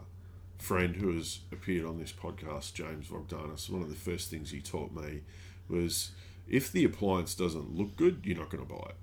friend 0.57 0.97
who 0.97 1.15
has 1.15 1.41
appeared 1.53 1.85
on 1.85 1.99
this 1.99 2.13
podcast, 2.13 2.73
James 2.73 3.09
Vogdanis. 3.09 3.69
One 3.69 3.83
of 3.83 3.91
the 3.91 3.95
first 3.95 4.31
things 4.31 4.53
he 4.53 4.63
taught 4.63 4.91
me 4.91 5.21
was 5.69 6.13
if 6.49 6.73
the 6.73 6.85
appliance 6.85 7.35
doesn't 7.35 7.77
look 7.77 7.95
good, 7.97 8.23
you're 8.25 8.39
not 8.39 8.49
going 8.49 8.67
to 8.67 8.73
buy 8.73 8.87
it, 8.89 8.97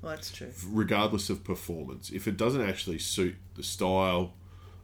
Well, 0.00 0.14
that's 0.14 0.30
true. 0.32 0.50
regardless 0.66 1.28
of 1.28 1.44
performance. 1.44 2.08
If 2.08 2.26
it 2.26 2.38
doesn't 2.38 2.62
actually 2.62 3.00
suit 3.00 3.36
the 3.54 3.62
style 3.62 4.32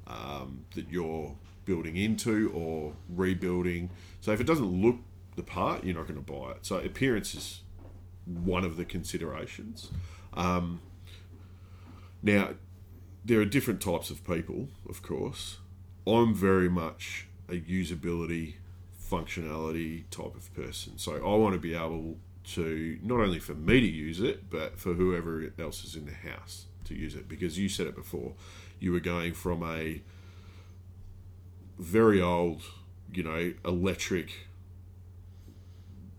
um, 0.06 0.66
that 0.74 0.90
you're 0.90 1.36
building 1.64 1.96
into 1.96 2.50
or 2.54 2.92
rebuilding, 3.08 3.88
so 4.20 4.32
if 4.32 4.42
it 4.42 4.46
doesn't 4.46 4.70
look 4.82 4.96
the 5.36 5.42
part, 5.42 5.84
you're 5.84 5.96
not 5.96 6.06
going 6.06 6.22
to 6.22 6.32
buy 6.32 6.50
it. 6.50 6.66
So 6.66 6.76
appearance 6.76 7.34
is 7.34 7.62
one 8.26 8.66
of 8.66 8.76
the 8.76 8.84
considerations. 8.84 9.90
Um, 10.34 10.82
now, 12.22 12.50
there 13.24 13.40
are 13.40 13.44
different 13.44 13.80
types 13.80 14.10
of 14.10 14.24
people, 14.24 14.68
of 14.88 15.02
course. 15.02 15.58
I'm 16.06 16.34
very 16.34 16.68
much 16.68 17.26
a 17.48 17.60
usability, 17.60 18.54
functionality 19.10 20.04
type 20.10 20.34
of 20.34 20.52
person. 20.54 20.98
So 20.98 21.16
I 21.16 21.36
want 21.36 21.54
to 21.54 21.60
be 21.60 21.74
able 21.74 22.16
to, 22.54 22.98
not 23.02 23.20
only 23.20 23.38
for 23.38 23.54
me 23.54 23.80
to 23.80 23.86
use 23.86 24.20
it, 24.20 24.50
but 24.50 24.78
for 24.78 24.94
whoever 24.94 25.52
else 25.58 25.84
is 25.84 25.94
in 25.94 26.06
the 26.06 26.14
house 26.30 26.66
to 26.84 26.94
use 26.94 27.14
it. 27.14 27.28
Because 27.28 27.58
you 27.58 27.68
said 27.68 27.86
it 27.86 27.94
before, 27.94 28.32
you 28.80 28.92
were 28.92 29.00
going 29.00 29.34
from 29.34 29.62
a 29.62 30.00
very 31.78 32.20
old, 32.20 32.62
you 33.12 33.22
know, 33.22 33.52
electric, 33.64 34.48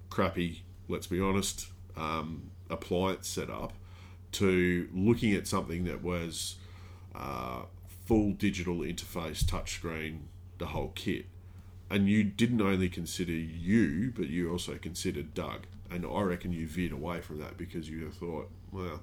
crappy, 0.09 0.63
let's 0.87 1.07
be 1.07 1.19
honest, 1.19 1.67
um, 1.97 2.51
appliance 2.69 3.27
setup 3.27 3.73
to 4.33 4.89
looking 4.93 5.33
at 5.33 5.47
something 5.47 5.85
that 5.85 6.03
was 6.03 6.55
uh, 7.15 7.63
full 8.05 8.31
digital 8.31 8.79
interface, 8.79 9.43
touchscreen, 9.43 10.19
the 10.57 10.67
whole 10.67 10.91
kit. 10.95 11.25
And 11.89 12.07
you 12.07 12.23
didn't 12.23 12.61
only 12.61 12.89
consider 12.89 13.31
you, 13.31 14.13
but 14.15 14.27
you 14.27 14.51
also 14.51 14.75
considered 14.75 15.33
Doug. 15.33 15.65
And 15.89 16.05
I 16.05 16.21
reckon 16.21 16.53
you 16.53 16.67
veered 16.67 16.91
away 16.91 17.21
from 17.21 17.39
that 17.39 17.57
because 17.57 17.89
you 17.89 18.09
thought, 18.11 18.49
well, 18.71 19.01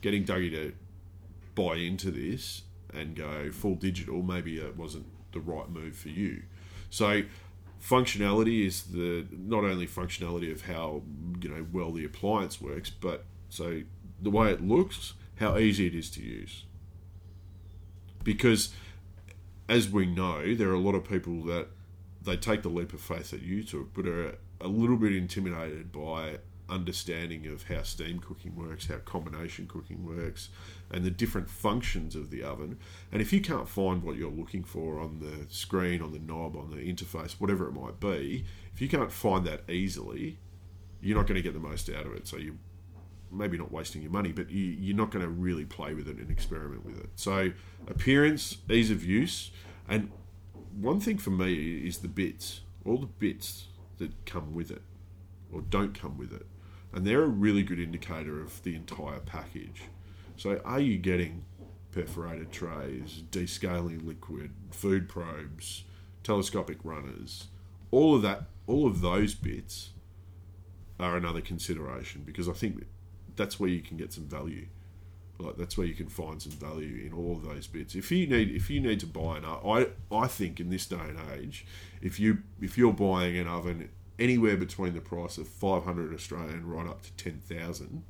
getting 0.00 0.24
Dougie 0.24 0.50
to 0.52 0.72
buy 1.54 1.76
into 1.76 2.10
this 2.10 2.62
and 2.92 3.16
go 3.16 3.50
full 3.50 3.74
digital, 3.74 4.22
maybe 4.22 4.58
it 4.58 4.76
wasn't 4.76 5.06
the 5.32 5.40
right 5.40 5.68
move 5.68 5.96
for 5.96 6.08
you. 6.08 6.42
So 6.90 7.22
functionality 7.82 8.66
is 8.66 8.84
the 8.84 9.26
not 9.30 9.64
only 9.64 9.86
functionality 9.86 10.50
of 10.50 10.62
how 10.62 11.02
you 11.40 11.48
know 11.48 11.66
well 11.72 11.90
the 11.92 12.04
appliance 12.04 12.60
works, 12.60 12.90
but 12.90 13.24
so 13.48 13.82
the 14.20 14.30
way 14.30 14.50
it 14.50 14.66
looks, 14.66 15.14
how 15.36 15.56
easy 15.58 15.86
it 15.86 15.94
is 15.94 16.10
to 16.10 16.22
use. 16.22 16.64
Because 18.22 18.72
as 19.68 19.90
we 19.90 20.06
know, 20.06 20.54
there 20.54 20.70
are 20.70 20.74
a 20.74 20.78
lot 20.78 20.94
of 20.94 21.04
people 21.04 21.42
that 21.44 21.68
they 22.22 22.36
take 22.36 22.62
the 22.62 22.68
leap 22.68 22.92
of 22.92 23.00
faith 23.00 23.30
that 23.30 23.42
you 23.42 23.62
took, 23.62 23.92
but 23.94 24.06
are 24.06 24.36
a 24.60 24.68
little 24.68 24.96
bit 24.96 25.14
intimidated 25.14 25.92
by 25.92 26.38
understanding 26.68 27.46
of 27.46 27.64
how 27.64 27.82
steam 27.82 28.18
cooking 28.18 28.56
works, 28.56 28.86
how 28.86 28.96
combination 28.98 29.66
cooking 29.66 30.04
works, 30.04 30.48
and 30.90 31.04
the 31.04 31.10
different 31.10 31.50
functions 31.50 32.16
of 32.16 32.30
the 32.30 32.42
oven. 32.42 32.78
And 33.12 33.20
if 33.20 33.32
you 33.32 33.40
can't 33.40 33.68
find 33.68 34.02
what 34.02 34.16
you're 34.16 34.30
looking 34.30 34.64
for 34.64 34.98
on 34.98 35.20
the 35.20 35.52
screen, 35.54 36.00
on 36.00 36.12
the 36.12 36.18
knob, 36.18 36.56
on 36.56 36.70
the 36.70 36.76
interface, 36.76 37.32
whatever 37.32 37.68
it 37.68 37.72
might 37.72 38.00
be, 38.00 38.44
if 38.72 38.80
you 38.80 38.88
can't 38.88 39.12
find 39.12 39.46
that 39.46 39.68
easily, 39.68 40.38
you're 41.02 41.16
not 41.18 41.26
going 41.26 41.36
to 41.36 41.42
get 41.42 41.52
the 41.52 41.60
most 41.60 41.90
out 41.90 42.06
of 42.06 42.14
it. 42.14 42.26
So 42.26 42.38
you 42.38 42.58
maybe 43.34 43.58
not 43.58 43.72
wasting 43.72 44.02
your 44.02 44.10
money, 44.10 44.32
but 44.32 44.50
you, 44.50 44.64
you're 44.64 44.96
not 44.96 45.10
going 45.10 45.24
to 45.24 45.30
really 45.30 45.64
play 45.64 45.94
with 45.94 46.08
it 46.08 46.16
and 46.16 46.30
experiment 46.30 46.84
with 46.84 46.98
it. 46.98 47.10
So 47.16 47.52
appearance, 47.86 48.58
ease 48.70 48.90
of 48.90 49.04
use, 49.04 49.50
and 49.88 50.10
one 50.76 51.00
thing 51.00 51.18
for 51.18 51.30
me 51.30 51.86
is 51.86 51.98
the 51.98 52.08
bits, 52.08 52.60
all 52.84 52.98
the 52.98 53.06
bits 53.06 53.68
that 53.98 54.26
come 54.26 54.54
with 54.54 54.70
it 54.70 54.82
or 55.52 55.60
don't 55.62 55.98
come 55.98 56.18
with 56.18 56.32
it. 56.32 56.46
And 56.92 57.06
they're 57.06 57.22
a 57.22 57.28
really 57.28 57.62
good 57.62 57.80
indicator 57.80 58.40
of 58.40 58.62
the 58.62 58.74
entire 58.74 59.20
package. 59.20 59.82
So, 60.36 60.60
are 60.64 60.80
you 60.80 60.98
getting 60.98 61.44
perforated 61.92 62.50
trays, 62.52 63.22
descaling 63.30 64.06
liquid, 64.06 64.52
food 64.70 65.08
probes, 65.08 65.84
telescopic 66.22 66.78
runners? 66.84 67.48
All 67.90 68.16
of 68.16 68.22
that, 68.22 68.44
all 68.66 68.86
of 68.86 69.00
those 69.00 69.34
bits 69.34 69.90
are 70.98 71.16
another 71.16 71.40
consideration 71.40 72.22
because 72.24 72.48
I 72.48 72.52
think 72.52 72.84
that's 73.36 73.58
where 73.58 73.70
you 73.70 73.80
can 73.80 73.96
get 73.96 74.12
some 74.12 74.24
value. 74.24 74.66
Like 75.38 75.56
that's 75.56 75.76
where 75.76 75.86
you 75.86 75.94
can 75.94 76.08
find 76.08 76.40
some 76.40 76.52
value 76.52 77.04
in 77.04 77.12
all 77.12 77.36
of 77.36 77.42
those 77.44 77.66
bits. 77.66 77.94
If 77.94 78.12
you 78.12 78.26
need, 78.26 78.50
if 78.50 78.70
you 78.70 78.80
need 78.80 79.00
to 79.00 79.06
buy 79.06 79.38
an, 79.38 79.44
I 79.44 79.88
I 80.12 80.28
think 80.28 80.60
in 80.60 80.70
this 80.70 80.86
day 80.86 80.96
and 80.96 81.18
age, 81.36 81.66
if 82.00 82.20
you 82.20 82.38
if 82.60 82.78
you're 82.78 82.92
buying 82.92 83.36
an 83.36 83.48
oven 83.48 83.88
anywhere 84.18 84.56
between 84.56 84.94
the 84.94 85.00
price 85.00 85.36
of 85.38 85.48
five 85.48 85.84
hundred 85.84 86.14
Australian 86.14 86.68
right 86.68 86.86
up 86.86 87.02
to 87.02 87.12
ten 87.12 87.40
thousand 87.40 88.04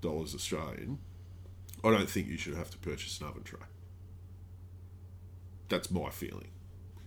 dollars 0.00 0.34
Australian, 0.34 0.98
I 1.82 1.90
don't 1.90 2.08
think 2.08 2.28
you 2.28 2.36
should 2.36 2.54
have 2.54 2.70
to 2.70 2.78
purchase 2.78 3.20
an 3.20 3.26
oven 3.26 3.42
tray. 3.42 3.60
That's 5.68 5.90
my 5.90 6.10
feeling. 6.10 6.48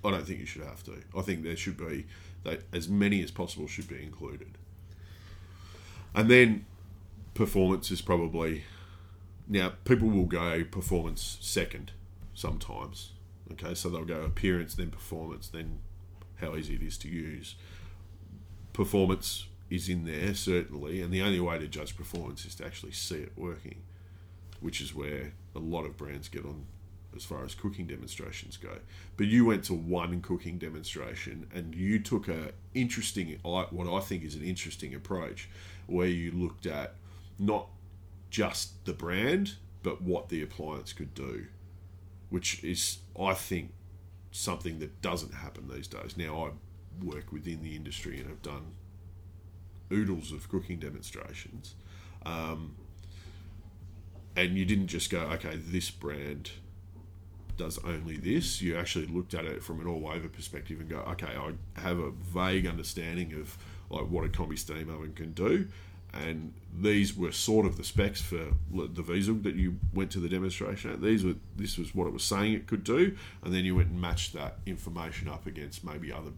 I 0.04 0.12
don't 0.12 0.26
think 0.28 0.40
you 0.40 0.46
should 0.46 0.64
have 0.64 0.84
to. 0.84 1.02
I 1.18 1.22
think 1.22 1.44
there 1.44 1.56
should 1.56 1.78
be 1.78 2.06
that 2.44 2.62
as 2.74 2.90
many 2.90 3.24
as 3.24 3.32
possible 3.32 3.68
should 3.68 3.88
be 3.88 4.04
included. 4.04 4.58
And 6.14 6.30
then 6.30 6.66
performance 7.36 7.92
is 7.92 8.02
probably 8.02 8.64
now 9.48 9.74
people 9.84 10.10
will 10.10 10.26
go 10.26 10.64
performance 10.64 11.38
second 11.42 11.92
sometimes. 12.34 13.12
Okay, 13.52 13.76
so 13.76 13.90
they'll 13.90 14.06
go 14.06 14.24
appearance, 14.24 14.74
then 14.74 14.90
performance, 14.90 15.48
then 15.50 15.78
how 16.38 16.56
easy 16.56 16.74
it 16.74 16.82
is 16.82 16.98
to 16.98 17.08
use. 17.08 17.56
Performance 18.74 19.46
is 19.70 19.88
in 19.88 20.06
there 20.06 20.34
certainly, 20.34 21.02
and 21.02 21.14
the 21.14 21.22
only 21.22 21.40
way 21.40 21.60
to 21.60 21.68
judge 21.68 21.96
performance 21.96 22.44
is 22.46 22.56
to 22.56 22.66
actually 22.66 22.92
see 22.94 23.18
it 23.18 23.34
working, 23.36 23.84
which 24.62 24.82
is 24.82 24.96
where 24.96 25.34
a 25.56 25.60
lot 25.60 25.86
of 25.86 25.96
brands 25.96 26.28
get 26.28 26.44
on 26.44 26.66
as 27.16 27.24
far 27.24 27.46
as 27.46 27.54
cooking 27.56 27.86
demonstrations 27.86 28.58
go. 28.58 28.78
But 29.16 29.28
you 29.28 29.46
went 29.46 29.64
to 29.66 29.74
one 29.74 30.22
cooking 30.22 30.58
demonstration 30.58 31.48
and 31.54 31.76
you 31.76 32.00
took 32.00 32.28
a 32.28 32.52
interesting, 32.74 33.38
what 33.44 33.88
I 33.88 34.00
think 34.00 34.24
is 34.24 34.36
an 34.36 34.44
interesting 34.44 34.96
approach, 34.96 35.50
where 35.88 36.08
you 36.08 36.32
looked 36.32 36.66
at 36.66 36.96
not 37.38 37.68
just 38.30 38.86
the 38.86 38.94
brand, 38.94 39.56
but 39.84 40.02
what 40.02 40.30
the 40.30 40.42
appliance 40.42 40.94
could 40.94 41.14
do, 41.14 41.46
which 42.30 42.64
is, 42.64 43.00
I 43.20 43.34
think, 43.34 43.72
something 44.32 44.80
that 44.80 45.02
doesn't 45.02 45.34
happen 45.34 45.70
these 45.70 45.88
days. 45.88 46.18
Now, 46.18 46.46
I 46.46 47.06
work 47.06 47.32
within 47.32 47.62
the 47.62 47.76
industry 47.76 48.20
and 48.20 48.28
have 48.28 48.42
done 48.42 48.74
oodles 49.92 50.32
of 50.32 50.50
cooking 50.50 50.80
demonstrations. 50.80 51.76
Um, 52.26 52.76
and 54.36 54.58
you 54.58 54.66
didn't 54.66 54.88
just 54.88 55.10
go, 55.10 55.20
okay, 55.20 55.56
this 55.56 55.90
brand 55.92 56.52
does 57.58 57.80
only 57.86 58.18
this. 58.18 58.62
You 58.62 58.76
actually 58.78 59.08
looked 59.08 59.34
at 59.34 59.46
it 59.46 59.64
from 59.64 59.80
an 59.80 59.88
all-over 59.88 60.28
perspective 60.28 60.80
and 60.80 60.90
go, 60.90 60.98
okay, 61.12 61.34
I 61.38 61.80
have 61.80 62.00
a 62.00 62.12
vague 62.12 62.68
understanding 62.68 63.34
of 63.34 63.58
like 63.90 64.10
what 64.10 64.26
a 64.26 64.28
combi 64.28 64.58
steam 64.58 64.90
oven 64.90 65.14
can 65.14 65.32
do, 65.32 65.68
and 66.16 66.54
these 66.78 67.16
were 67.16 67.32
sort 67.32 67.66
of 67.66 67.78
the 67.78 67.84
specs 67.84 68.22
for 68.22 68.54
the 68.72 69.04
Wiesel 69.04 69.44
that 69.44 69.56
you 69.56 69.78
went 69.94 70.12
to 70.12 70.20
the 70.20 70.28
demonstration 70.30 70.92
at. 70.92 71.02
These 71.02 71.24
were 71.24 71.36
this 71.56 71.78
was 71.78 71.94
what 71.96 72.08
it 72.08 72.14
was 72.14 72.24
saying 72.24 72.54
it 72.54 72.68
could 72.68 72.84
do, 72.84 73.16
and 73.44 73.54
then 73.54 73.66
you 73.66 73.76
went 73.76 73.90
and 73.90 74.02
matched 74.02 74.34
that 74.34 74.58
information 74.66 75.28
up 75.28 75.46
against 75.46 75.84
maybe 75.84 76.12
other 76.12 76.32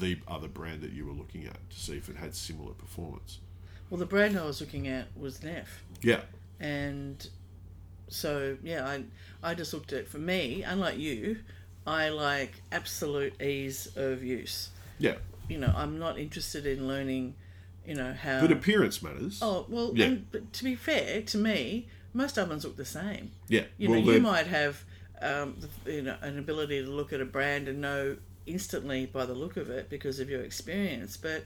the 0.00 0.18
other 0.26 0.48
brand 0.48 0.80
that 0.82 0.92
you 0.92 1.06
were 1.06 1.12
looking 1.12 1.44
at 1.46 1.70
to 1.70 1.78
see 1.78 1.96
if 1.96 2.08
it 2.08 2.16
had 2.16 2.34
similar 2.34 2.72
performance. 2.72 3.38
Well, 3.90 3.98
the 3.98 4.06
brand 4.06 4.36
I 4.38 4.44
was 4.44 4.60
looking 4.60 4.88
at 4.88 5.06
was 5.16 5.42
Neff, 5.42 5.82
Yeah, 6.02 6.22
and 6.58 7.28
so 8.08 8.56
yeah, 8.62 8.86
I 8.86 9.04
I 9.42 9.54
just 9.54 9.72
looked 9.74 9.92
at 9.92 10.08
for 10.08 10.18
me, 10.18 10.62
unlike 10.62 10.98
you, 10.98 11.38
I 11.86 12.08
like 12.08 12.62
absolute 12.72 13.40
ease 13.42 13.88
of 13.96 14.24
use. 14.24 14.70
yeah, 14.98 15.16
You 15.48 15.58
know, 15.58 15.72
I'm 15.76 15.98
not 15.98 16.18
interested 16.18 16.66
in 16.66 16.88
learning, 16.88 17.34
you 17.86 17.94
know 17.94 18.12
how. 18.12 18.40
but 18.40 18.50
appearance 18.52 19.02
matters. 19.02 19.38
oh 19.42 19.66
well, 19.68 19.92
Yeah. 19.94 20.06
and, 20.06 20.32
but 20.32 20.52
to 20.54 20.64
be 20.64 20.74
fair 20.74 21.22
to 21.22 21.38
me, 21.38 21.88
most 22.12 22.38
ovens 22.38 22.64
look 22.64 22.76
the 22.76 22.84
same. 22.84 23.30
yeah, 23.48 23.64
You 23.78 23.90
well, 23.90 23.98
know, 24.00 24.06
you 24.06 24.12
they're- 24.12 24.20
might 24.20 24.46
have 24.46 24.84
um, 25.22 25.56
you 25.86 26.02
know 26.02 26.16
an 26.22 26.38
ability 26.38 26.82
to 26.84 26.90
look 26.90 27.12
at 27.12 27.20
a 27.20 27.24
brand 27.24 27.68
and 27.68 27.80
know 27.80 28.16
instantly 28.46 29.06
by 29.06 29.24
the 29.24 29.32
look 29.34 29.56
of 29.56 29.70
it 29.70 29.88
because 29.88 30.20
of 30.20 30.28
your 30.28 30.42
experience. 30.42 31.16
But 31.16 31.44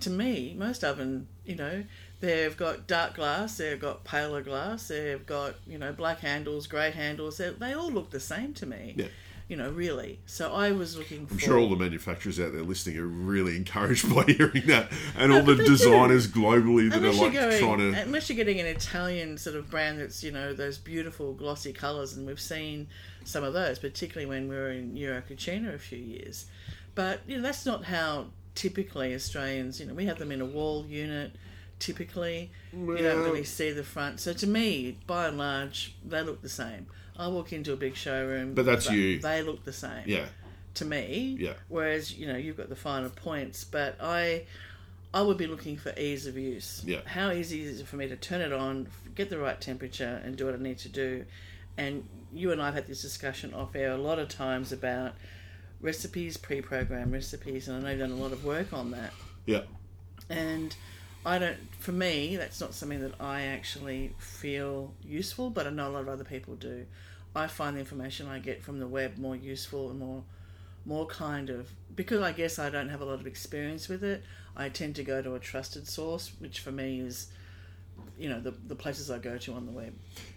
to 0.00 0.10
me, 0.10 0.54
most 0.58 0.84
oven, 0.84 1.26
you 1.44 1.56
know, 1.56 1.84
they've 2.20 2.56
got 2.56 2.86
dark 2.86 3.14
glass, 3.14 3.56
they've 3.56 3.80
got 3.80 4.04
paler 4.04 4.42
glass, 4.42 4.88
they've 4.88 5.24
got 5.26 5.54
you 5.66 5.78
know 5.78 5.92
black 5.92 6.20
handles, 6.20 6.66
grey 6.66 6.90
handles. 6.90 7.38
They 7.38 7.50
they 7.50 7.72
all 7.72 7.90
look 7.90 8.10
the 8.10 8.20
same 8.20 8.52
to 8.54 8.66
me. 8.66 8.94
Yeah. 8.96 9.06
You 9.48 9.56
know, 9.56 9.70
really. 9.70 10.20
So 10.26 10.52
I 10.52 10.72
was 10.72 10.96
looking 10.98 11.26
for. 11.26 11.32
I'm 11.34 11.38
sure 11.38 11.58
all 11.58 11.70
the 11.70 11.76
manufacturers 11.76 12.38
out 12.38 12.52
there 12.52 12.62
listening 12.62 12.98
are 12.98 13.06
really 13.06 13.56
encouraged 13.56 14.14
by 14.14 14.24
hearing 14.24 14.66
that, 14.66 14.92
and 15.16 15.32
all 15.32 15.42
the 15.42 15.54
they 15.54 15.64
do. 15.64 15.70
designers 15.70 16.28
globally 16.28 16.90
that 16.90 16.98
Unless 16.98 17.18
are 17.18 17.24
like 17.24 17.32
going, 17.32 17.58
trying 17.58 17.78
to. 17.78 18.02
unless 18.02 18.28
you're 18.28 18.36
getting 18.36 18.60
an 18.60 18.66
Italian 18.66 19.38
sort 19.38 19.56
of 19.56 19.70
brand 19.70 20.00
that's 20.00 20.22
you 20.22 20.30
know 20.32 20.52
those 20.52 20.76
beautiful 20.76 21.32
glossy 21.32 21.72
colours, 21.72 22.14
and 22.14 22.26
we've 22.26 22.40
seen 22.40 22.88
some 23.24 23.42
of 23.42 23.54
those, 23.54 23.78
particularly 23.78 24.26
when 24.26 24.48
we 24.48 24.54
were 24.56 24.70
in 24.70 24.96
Euro 24.96 25.22
Cucina 25.22 25.74
a 25.74 25.78
few 25.78 25.98
years. 25.98 26.44
But 26.94 27.20
you 27.26 27.36
know 27.36 27.42
that's 27.42 27.64
not 27.64 27.84
how 27.84 28.26
typically 28.54 29.14
Australians, 29.14 29.78
you 29.78 29.86
know, 29.86 29.94
we 29.94 30.04
have 30.06 30.18
them 30.18 30.32
in 30.32 30.40
a 30.40 30.44
wall 30.44 30.84
unit. 30.86 31.32
Typically, 31.78 32.50
you 32.72 32.98
don't 32.98 33.22
really 33.22 33.44
see 33.44 33.70
the 33.70 33.84
front. 33.84 34.18
So 34.18 34.32
to 34.32 34.46
me, 34.48 34.98
by 35.06 35.28
and 35.28 35.38
large, 35.38 35.94
they 36.04 36.22
look 36.22 36.42
the 36.42 36.48
same. 36.48 36.86
I 37.18 37.28
walk 37.28 37.52
into 37.52 37.72
a 37.72 37.76
big 37.76 37.96
showroom, 37.96 38.54
But 38.54 38.64
that's 38.66 38.86
they, 38.86 38.94
you. 38.94 39.18
They 39.18 39.42
look 39.42 39.64
the 39.64 39.72
same 39.72 40.04
Yeah, 40.06 40.26
to 40.74 40.84
me. 40.84 41.36
Yeah. 41.40 41.54
Whereas 41.68 42.14
you 42.16 42.26
know 42.26 42.36
you've 42.36 42.56
got 42.56 42.68
the 42.68 42.76
finer 42.76 43.08
points, 43.08 43.64
but 43.64 43.96
I, 44.00 44.44
I 45.12 45.22
would 45.22 45.36
be 45.36 45.46
looking 45.46 45.76
for 45.76 45.92
ease 45.98 46.26
of 46.26 46.36
use. 46.38 46.82
Yeah. 46.86 47.00
How 47.06 47.30
easy 47.32 47.62
is 47.62 47.80
it 47.80 47.86
for 47.86 47.96
me 47.96 48.06
to 48.08 48.16
turn 48.16 48.40
it 48.40 48.52
on, 48.52 48.88
get 49.14 49.30
the 49.30 49.38
right 49.38 49.60
temperature, 49.60 50.20
and 50.24 50.36
do 50.36 50.46
what 50.46 50.54
I 50.54 50.58
need 50.58 50.78
to 50.78 50.88
do? 50.88 51.24
And 51.76 52.06
you 52.32 52.52
and 52.52 52.60
I 52.60 52.66
have 52.66 52.74
had 52.74 52.86
this 52.86 53.02
discussion 53.02 53.54
off 53.54 53.74
air 53.76 53.92
a 53.92 53.96
lot 53.96 54.18
of 54.18 54.28
times 54.28 54.72
about 54.72 55.14
recipes, 55.80 56.36
pre-programmed 56.36 57.12
recipes, 57.12 57.68
and 57.68 57.76
I 57.76 57.80
know 57.80 57.90
you've 57.90 58.00
done 58.00 58.10
a 58.12 58.22
lot 58.22 58.32
of 58.32 58.44
work 58.44 58.72
on 58.72 58.90
that. 58.92 59.12
yeah, 59.46 59.62
And 60.28 60.74
I 61.26 61.38
don't, 61.38 61.58
for 61.78 61.92
me, 61.92 62.36
that's 62.36 62.60
not 62.60 62.74
something 62.74 63.00
that 63.00 63.20
I 63.20 63.42
actually 63.42 64.14
feel 64.18 64.92
useful, 65.04 65.50
but 65.50 65.66
I 65.66 65.70
know 65.70 65.88
a 65.88 65.90
lot 65.90 66.02
of 66.02 66.08
other 66.08 66.24
people 66.24 66.54
do. 66.54 66.86
I 67.34 67.46
find 67.46 67.76
the 67.76 67.80
information 67.80 68.28
I 68.28 68.38
get 68.38 68.62
from 68.62 68.78
the 68.80 68.86
web 68.86 69.18
more 69.18 69.36
useful 69.36 69.90
and 69.90 69.98
more, 69.98 70.22
more 70.86 71.06
kind 71.06 71.50
of, 71.50 71.70
because 71.94 72.22
I 72.22 72.32
guess 72.32 72.58
I 72.58 72.70
don't 72.70 72.88
have 72.88 73.00
a 73.00 73.04
lot 73.04 73.20
of 73.20 73.26
experience 73.26 73.88
with 73.88 74.02
it, 74.02 74.22
I 74.56 74.68
tend 74.68 74.96
to 74.96 75.04
go 75.04 75.22
to 75.22 75.34
a 75.34 75.38
trusted 75.38 75.86
source, 75.86 76.32
which 76.38 76.60
for 76.60 76.72
me 76.72 77.00
is, 77.00 77.28
you 78.18 78.28
know, 78.28 78.40
the, 78.40 78.52
the 78.66 78.74
places 78.74 79.10
I 79.10 79.18
go 79.18 79.38
to 79.38 79.52
on 79.54 79.66
the 79.66 79.72
web. 79.72 79.94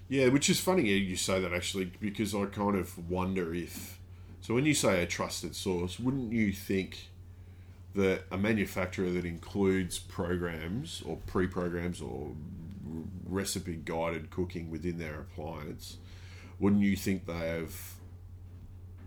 yeah. 0.10 0.28
Which 0.28 0.50
is 0.50 0.60
funny 0.60 0.90
you 0.90 1.16
say 1.16 1.40
that 1.40 1.54
actually 1.54 1.86
because 1.86 2.36
I 2.36 2.46
kind 2.46 2.76
of 2.76 3.10
wonder 3.10 3.54
if. 3.54 3.98
So 4.42 4.56
when 4.56 4.66
you 4.66 4.74
say 4.74 5.04
a 5.04 5.06
trusted 5.06 5.56
source, 5.56 6.00
wouldn't 6.00 6.32
you 6.32 6.52
think 6.52 7.10
that 7.96 8.24
a 8.32 8.38
manufacturer 8.38 9.10
that 9.12 9.26
includes 9.26 10.00
programs 10.00 11.04
or 11.06 11.18
pre-programs 11.28 12.02
or 12.02 12.32
recipe 13.26 13.76
guided 13.76 14.30
cooking 14.30 14.70
within 14.70 14.98
their 14.98 15.20
appliance, 15.20 15.98
wouldn't 16.60 16.82
you 16.82 16.96
think 16.96 17.26
they 17.26 17.34
have 17.34 17.76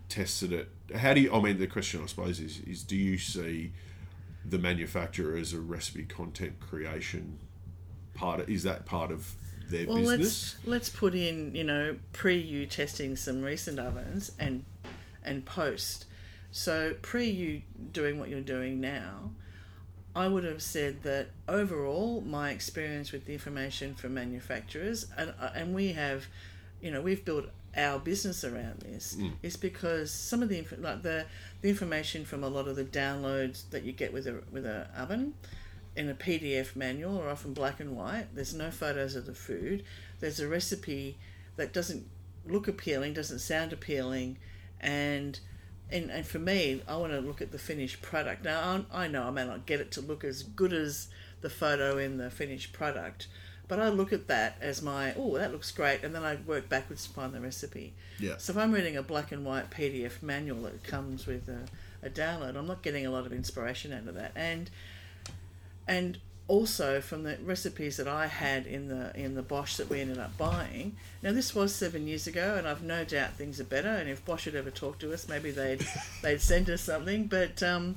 tested 0.09 0.53
it? 0.53 0.69
How 0.95 1.15
do 1.15 1.21
you? 1.21 1.33
I 1.33 1.41
mean, 1.41 1.59
the 1.59 1.67
question 1.67 2.03
I 2.03 2.07
suppose 2.07 2.41
is: 2.41 2.61
is 2.61 2.83
do 2.83 2.97
you 2.97 3.19
see 3.19 3.73
the 4.45 4.59
manufacturer 4.59 5.37
as 5.37 5.53
a 5.53 5.61
recipe 5.61 6.05
content 6.05 6.61
creation 6.61 7.39
part? 8.15 8.41
Of, 8.41 8.51
is 8.51 8.63
that 8.65 8.87
part 8.87 9.11
of 9.11 9.35
their 9.71 9.87
Well, 9.87 9.97
business? 9.97 10.19
let's 10.19 10.67
let's 10.67 10.89
put 10.91 11.15
in 11.15 11.55
you 11.55 11.65
know 11.65 11.97
pre 12.13 12.37
you 12.37 12.67
testing 12.67 13.17
some 13.17 13.43
recent 13.43 13.79
ovens 13.79 14.33
and 14.39 14.65
and 15.25 15.45
post. 15.45 16.07
So 16.57 16.95
pre 17.03 17.29
you 17.29 17.63
doing 17.93 18.21
what 18.21 18.29
you're 18.29 18.41
doing 18.41 18.81
now, 18.81 19.33
I 20.15 20.29
would 20.29 20.45
have 20.45 20.63
said 20.63 21.03
that 21.03 21.31
overall 21.49 22.21
my 22.21 22.53
experience 22.53 23.11
with 23.11 23.25
the 23.27 23.33
information 23.33 23.97
from 23.97 24.15
manufacturers 24.15 25.09
and 25.19 25.35
uh, 25.41 25.51
and 25.57 25.75
we 25.75 25.95
have, 25.95 26.27
you 26.81 26.93
know, 26.93 27.01
we've 27.01 27.25
built 27.25 27.47
our 27.77 27.99
business 27.99 28.45
around 28.45 28.79
this 28.83 29.17
is 29.43 29.57
because 29.57 30.13
some 30.13 30.45
of 30.45 30.49
the 30.49 30.65
like 30.79 31.03
the 31.03 31.27
the 31.61 31.69
information 31.69 32.25
from 32.25 32.45
a 32.45 32.49
lot 32.49 32.69
of 32.69 32.77
the 32.77 32.85
downloads 32.85 33.69
that 33.71 33.83
you 33.83 33.91
get 33.91 34.13
with 34.13 34.29
a 34.29 34.41
with 34.53 34.65
a 34.65 34.87
oven 34.97 35.35
in 35.97 36.09
a 36.09 36.15
PDF 36.15 36.77
manual 36.77 37.21
are 37.21 37.31
often 37.31 37.53
black 37.53 37.81
and 37.81 37.97
white. 37.97 38.29
There's 38.33 38.55
no 38.55 38.71
photos 38.71 39.17
of 39.17 39.27
the 39.27 39.35
food. 39.35 39.83
There's 40.21 40.39
a 40.39 40.47
recipe 40.47 41.19
that 41.57 41.73
doesn't 41.73 42.07
look 42.47 42.69
appealing, 42.69 43.15
doesn't 43.15 43.41
sound 43.41 43.73
appealing, 43.73 44.39
and 44.81 45.41
and, 45.91 46.11
and 46.11 46.27
for 46.27 46.39
me, 46.39 46.83
I 46.89 46.97
want 46.97 47.13
to 47.13 47.21
look 47.21 47.41
at 47.41 47.53
the 47.53 47.59
finished 47.59 48.03
product. 48.03 48.45
Now 48.45 48.85
I, 48.93 49.05
I 49.05 49.09
know 49.09 49.25
I 49.25 49.31
may 49.31 49.47
not 49.47 49.67
get 49.67 49.81
it 49.81 49.91
to 49.93 50.01
look 50.01 50.25
as 50.25 50.43
good 50.43 50.73
as 50.73 51.09
the 51.41 51.51
photo 51.51 51.99
in 51.99 52.17
the 52.17 52.31
finished 52.31 52.73
product, 52.73 53.27
but 53.69 53.79
I 53.81 53.89
look 53.89 54.13
at 54.13 54.27
that 54.29 54.57
as 54.61 54.83
my 54.83 55.15
oh 55.15 55.37
that 55.39 55.53
looks 55.53 55.71
great, 55.71 56.03
and 56.03 56.15
then 56.15 56.25
I 56.25 56.37
work 56.47 56.69
backwards 56.69 57.07
to 57.07 57.13
find 57.13 57.33
the 57.33 57.41
recipe. 57.41 57.93
Yeah. 58.19 58.37
So 58.39 58.53
if 58.53 58.59
I'm 58.59 58.73
reading 58.73 58.97
a 58.97 59.03
black 59.03 59.33
and 59.33 59.45
white 59.45 59.71
PDF 59.71 60.23
manual 60.23 60.63
that 60.63 60.85
comes 60.85 61.27
with 61.27 61.49
a, 61.49 61.67
a 62.05 62.11
download, 62.11 62.57
I'm 62.57 62.67
not 62.67 62.83
getting 62.83 63.07
a 63.07 63.11
lot 63.11 63.27
of 63.27 63.33
inspiration 63.33 63.93
out 63.93 64.09
of 64.09 64.15
that, 64.15 64.33
and 64.35 64.71
and 65.87 66.19
also 66.47 67.01
from 67.01 67.23
the 67.23 67.39
recipes 67.43 67.97
that 67.97 68.09
I 68.09 68.27
had 68.27 68.67
in 68.67 68.89
the 68.89 69.13
in 69.19 69.35
the 69.35 69.43
Bosch 69.43 69.77
that 69.77 69.89
we 69.89 70.01
ended 70.01 70.19
up 70.19 70.37
buying. 70.37 70.97
Now 71.23 71.33
this 71.33 71.55
was 71.55 71.75
seven 71.75 72.07
years 72.07 72.27
ago, 72.27 72.57
and 72.59 72.69
I've 72.69 72.83
no 72.83 73.05
doubt 73.05 73.35
things 73.35 73.61
are 73.61 73.65
better. 73.65 73.89
And 73.89 74.09
if 74.11 74.25
Bosch 74.25 74.45
had 74.45 74.55
ever 74.55 74.71
talked 74.71 75.01
to 75.01 75.13
us, 75.13 75.29
maybe 75.29 75.51
they'd 75.51 75.87
they'd 76.23 76.41
send 76.41 76.69
us 76.69 76.83
something. 76.83 77.27
But 77.27 77.63
um, 77.63 77.97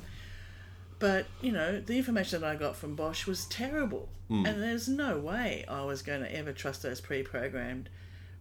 but 1.00 1.26
you 1.42 1.52
know 1.52 1.82
the 1.82 1.98
information 1.98 2.42
that 2.42 2.50
I 2.50 2.56
got 2.56 2.76
from 2.78 2.96
Bosch 2.96 3.28
was 3.28 3.46
terrible, 3.46 4.08
and 4.46 4.62
there's 4.62 4.88
no 4.88 5.18
way 5.18 5.66
I 5.68 5.84
was 5.84 6.02
going 6.02 6.22
to 6.22 6.34
ever 6.34 6.54
trust 6.54 6.84
those 6.84 7.02
pre-programmed 7.02 7.90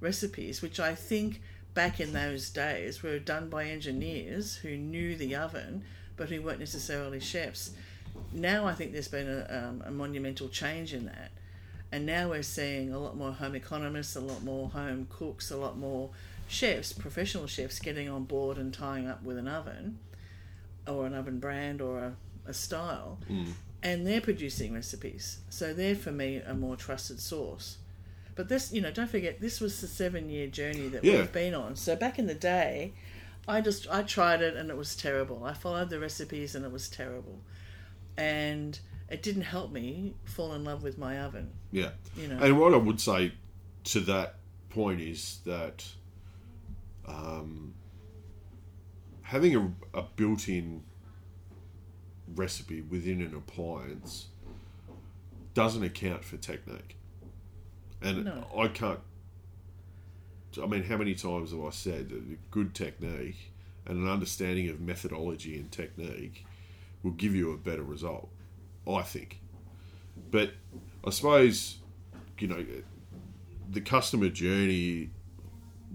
recipes, 0.01 0.63
which 0.63 0.79
I 0.79 0.95
think 0.95 1.41
back 1.75 2.01
in 2.01 2.13
those 2.13 2.49
days 2.51 3.03
were 3.03 3.19
done 3.19 3.49
by 3.49 3.65
engineers 3.65 4.57
who 4.57 4.77
knew 4.77 5.17
the 5.17 5.35
oven, 5.35 5.85
but 6.17 6.29
who 6.29 6.41
weren't 6.43 6.61
necessarily 6.61 7.21
chefs 7.21 7.73
now 8.33 8.67
I 8.67 8.75
think 8.75 8.93
there's 8.93 9.09
been 9.09 9.29
a, 9.29 9.47
um, 9.69 9.83
a 9.87 9.91
monumental 9.91 10.49
change 10.49 10.93
in 10.93 11.07
that. 11.07 11.31
And 11.93 12.05
now 12.05 12.31
we're 12.31 12.43
seeing 12.43 12.93
a 12.93 12.99
lot 12.99 13.17
more 13.17 13.33
home 13.33 13.55
economists, 13.55 14.17
a 14.17 14.21
lot 14.21 14.43
more 14.43 14.69
home 14.71 15.07
cooks, 15.11 15.51
a 15.51 15.57
lot 15.57 15.79
more 15.79 16.11
chefs, 16.49 16.93
professional 16.93 17.47
chefs, 17.47 17.79
getting 17.79 18.09
on 18.09 18.25
board 18.25 18.59
and 18.59 18.75
tying 18.75 19.07
up 19.07 19.23
with 19.23 19.39
an 19.39 19.47
oven 19.49 19.99
or 20.87 21.07
an 21.07 21.15
oven 21.15 21.39
brand 21.39 21.81
or 21.81 21.99
a, 22.01 22.17
a 22.47 22.53
style. 22.55 23.19
And 23.83 24.07
they're 24.07 24.21
producing 24.21 24.75
recipes. 24.75 25.39
So 25.49 25.73
they're, 25.73 25.95
for 25.95 26.11
me, 26.11 26.39
a 26.45 26.55
more 26.55 26.77
trusted 26.77 27.21
source. 27.21 27.77
But 28.35 28.49
this, 28.49 28.73
you 28.73 28.81
know, 28.83 28.91
don't 28.91 29.09
forget, 29.11 29.41
this 29.41 29.61
was 29.61 29.81
the 29.81 29.87
seven 29.87 30.29
year 30.29 30.47
journey 30.49 30.89
that 30.89 31.05
Yeah. 31.05 31.19
we've 31.19 31.33
been 31.33 31.55
on. 31.55 31.77
So 31.77 31.95
back 31.97 32.19
in 32.19 32.27
the 32.27 32.35
day, 32.35 32.93
I 33.49 33.61
just 33.61 33.89
I 33.89 34.03
tried 34.03 34.43
it 34.43 34.57
and 34.57 34.71
it 34.71 34.77
was 34.77 34.97
terrible. 34.97 35.45
I 35.45 35.53
followed 35.55 35.89
the 35.89 36.01
recipes 36.01 36.55
and 36.57 36.65
it 36.65 36.73
was 36.73 36.89
terrible, 36.89 37.39
and 38.17 38.79
it 39.09 39.23
didn't 39.23 39.43
help 39.43 39.71
me 39.73 40.15
fall 40.25 40.55
in 40.55 40.65
love 40.65 40.83
with 40.83 40.99
my 40.99 41.21
oven. 41.21 41.51
Yeah. 41.71 41.91
You 42.17 42.29
know. 42.29 42.39
And 42.39 42.59
what 42.59 42.75
I 42.75 42.79
would 42.79 43.01
say 43.01 43.33
to 43.85 44.01
that 44.01 44.37
point 44.71 45.01
is 45.01 45.41
that 45.47 45.85
um, 47.07 47.75
having 49.23 49.57
a, 49.57 49.99
a 49.99 50.03
built 50.03 50.49
in 50.49 50.83
recipe 52.35 52.83
within 52.83 53.21
an 53.21 53.35
appliance 53.35 54.27
doesn't 55.55 55.85
account 55.85 56.25
for 56.25 56.37
technique. 56.37 56.97
And 58.03 58.25
No. 58.25 58.47
I 58.57 58.69
can't. 58.69 59.01
I 60.63 60.67
mean, 60.67 60.85
how 60.85 60.97
many 60.97 61.15
times 61.15 61.51
have 61.51 61.61
I 61.63 61.71
said 61.71 62.09
that 62.09 62.17
a 62.19 62.39
good 62.51 62.75
technique 62.75 63.53
and 63.85 63.99
an 63.99 64.09
understanding 64.09 64.71
of 64.71 64.81
methodology 64.81 65.59
and 65.59 65.71
technique 65.71 66.46
will 67.07 67.13
give 67.13 67.35
you 67.35 67.53
a 67.53 67.57
better 67.57 67.85
result? 67.85 68.29
I 68.87 69.03
think. 69.03 69.41
But 70.31 70.51
I 71.05 71.11
suppose, 71.11 71.79
you 72.39 72.49
know, 72.49 72.65
the 73.71 73.81
customer 73.81 74.29
journey. 74.29 75.11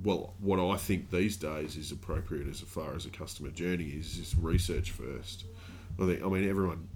Well, 0.03 0.33
what 0.39 0.59
I 0.59 0.77
think 0.77 1.11
these 1.11 1.37
days 1.37 1.75
is 1.75 1.91
appropriate 1.91 2.47
as 2.47 2.61
far 2.61 2.95
as 2.95 3.05
a 3.05 3.09
customer 3.09 3.49
journey 3.49 3.89
is 3.89 4.15
just 4.15 4.35
research 4.37 4.91
first. 4.91 5.45
I 5.99 6.05
think. 6.05 6.23
I 6.23 6.27
mean, 6.27 6.49
everyone 6.49 6.87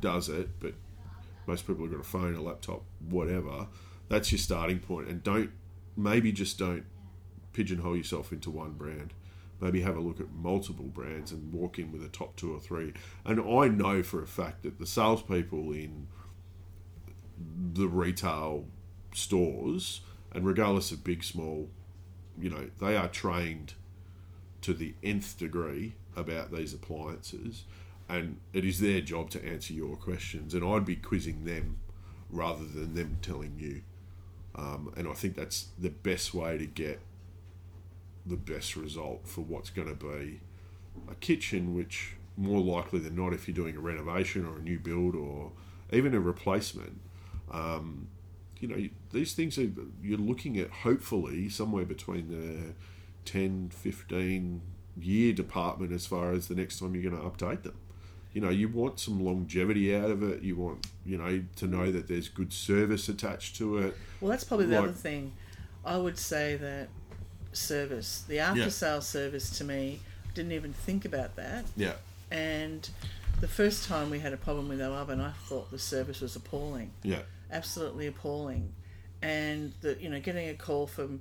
does 0.00 0.28
it, 0.28 0.48
but 0.58 0.74
most 1.46 1.66
people 1.66 1.84
have 1.84 1.92
got 1.92 2.00
a 2.00 2.04
phone, 2.04 2.34
a 2.34 2.42
laptop, 2.42 2.82
whatever. 3.08 3.68
That's 4.08 4.32
your 4.32 4.38
starting 4.38 4.80
point, 4.80 5.08
and 5.08 5.22
don't 5.22 5.50
maybe 5.96 6.32
just 6.32 6.58
don't 6.58 6.84
pigeonhole 7.52 7.96
yourself 7.96 8.32
into 8.32 8.50
one 8.50 8.72
brand. 8.72 9.12
Maybe 9.62 9.80
have 9.82 9.96
a 9.96 10.00
look 10.00 10.18
at 10.18 10.32
multiple 10.32 10.86
brands 10.86 11.30
and 11.30 11.52
walk 11.52 11.78
in 11.78 11.92
with 11.92 12.04
a 12.04 12.08
top 12.08 12.34
two 12.34 12.52
or 12.52 12.58
three. 12.58 12.92
And 13.24 13.40
I 13.40 13.68
know 13.68 14.02
for 14.02 14.20
a 14.20 14.26
fact 14.26 14.64
that 14.64 14.80
the 14.80 14.86
salespeople 14.86 15.70
in 15.70 16.08
the 17.72 17.86
retail 17.86 18.66
stores, 19.14 20.00
and 20.32 20.44
regardless 20.44 20.90
of 20.90 21.04
big, 21.04 21.22
small, 21.22 21.68
you 22.36 22.50
know, 22.50 22.70
they 22.80 22.96
are 22.96 23.06
trained 23.06 23.74
to 24.62 24.74
the 24.74 24.94
nth 25.00 25.38
degree 25.38 25.94
about 26.16 26.52
these 26.52 26.74
appliances, 26.74 27.62
and 28.08 28.38
it 28.52 28.64
is 28.64 28.80
their 28.80 29.00
job 29.00 29.30
to 29.30 29.44
answer 29.44 29.72
your 29.72 29.94
questions. 29.96 30.54
And 30.54 30.64
I'd 30.64 30.84
be 30.84 30.96
quizzing 30.96 31.44
them 31.44 31.78
rather 32.30 32.64
than 32.64 32.94
them 32.94 33.18
telling 33.22 33.54
you. 33.58 33.82
Um, 34.56 34.92
and 34.96 35.06
I 35.06 35.12
think 35.12 35.36
that's 35.36 35.68
the 35.78 35.90
best 35.90 36.34
way 36.34 36.58
to 36.58 36.66
get 36.66 37.00
the 38.26 38.36
best 38.36 38.76
result 38.76 39.26
for 39.26 39.40
what's 39.42 39.70
going 39.70 39.88
to 39.88 39.94
be 39.94 40.40
a 41.10 41.14
kitchen, 41.16 41.74
which 41.74 42.14
more 42.36 42.60
likely 42.60 42.98
than 43.00 43.14
not, 43.16 43.32
if 43.32 43.46
you're 43.48 43.54
doing 43.54 43.76
a 43.76 43.80
renovation 43.80 44.46
or 44.46 44.56
a 44.58 44.62
new 44.62 44.78
build 44.78 45.14
or 45.14 45.52
even 45.92 46.14
a 46.14 46.20
replacement, 46.20 47.00
um, 47.50 48.08
you 48.60 48.68
know, 48.68 48.88
these 49.10 49.34
things 49.34 49.58
are, 49.58 49.68
you're 50.02 50.18
looking 50.18 50.56
at 50.58 50.70
hopefully 50.70 51.48
somewhere 51.48 51.84
between 51.84 52.28
the 52.28 52.74
10, 53.30 53.70
15 53.74 54.60
year 55.00 55.32
department 55.32 55.92
as 55.92 56.06
far 56.06 56.32
as 56.32 56.48
the 56.48 56.54
next 56.54 56.78
time 56.78 56.94
you're 56.94 57.10
going 57.10 57.20
to 57.20 57.28
update 57.28 57.62
them. 57.62 57.74
you 58.34 58.40
know, 58.40 58.48
you 58.50 58.66
want 58.68 58.98
some 58.98 59.22
longevity 59.22 59.94
out 59.94 60.10
of 60.10 60.22
it. 60.22 60.42
You 60.42 60.56
want, 60.56 60.86
you 61.04 61.18
know, 61.18 61.42
to 61.56 61.66
know 61.66 61.92
that 61.92 62.08
there's 62.08 62.28
good 62.28 62.50
service 62.52 63.08
attached 63.10 63.56
to 63.56 63.76
it. 63.78 63.96
Well, 64.22 64.30
that's 64.30 64.44
probably 64.44 64.66
the 64.66 64.76
Like- 64.76 64.84
other 64.84 64.92
thing. 64.92 65.32
I 65.84 65.98
would 65.98 66.16
say 66.18 66.56
that 66.56 66.88
service, 67.52 68.24
the 68.28 68.38
after 68.38 68.70
sales 68.70 69.06
service 69.06 69.50
to 69.58 69.64
me, 69.64 70.00
didn't 70.34 70.52
even 70.52 70.72
think 70.72 71.04
about 71.04 71.36
that. 71.36 71.64
Yeah. 71.76 71.94
And 72.30 72.88
the 73.40 73.48
first 73.48 73.86
time 73.86 74.10
we 74.10 74.20
had 74.20 74.32
a 74.32 74.36
problem 74.36 74.68
with 74.68 74.80
our 74.80 74.92
oven, 74.92 75.20
I 75.20 75.32
thought 75.48 75.70
the 75.70 75.78
service 75.78 76.20
was 76.20 76.36
appalling, 76.36 76.90
Yeah. 77.02 77.22
absolutely 77.50 78.06
appalling. 78.06 78.72
And 79.20 79.72
the 79.82 79.96
you 80.00 80.08
know 80.08 80.20
getting 80.20 80.48
a 80.48 80.54
call 80.54 80.86
from 80.86 81.20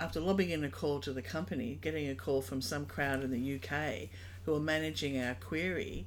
after 0.00 0.18
lobbying 0.20 0.50
in 0.50 0.64
a 0.64 0.70
call 0.70 1.00
to 1.00 1.12
the 1.12 1.22
company, 1.22 1.78
getting 1.80 2.08
a 2.08 2.14
call 2.14 2.40
from 2.42 2.60
some 2.60 2.86
crowd 2.86 3.22
in 3.22 3.30
the 3.30 3.54
UK 3.56 4.08
who 4.44 4.54
are 4.54 4.60
managing 4.60 5.20
our 5.20 5.34
query, 5.34 6.06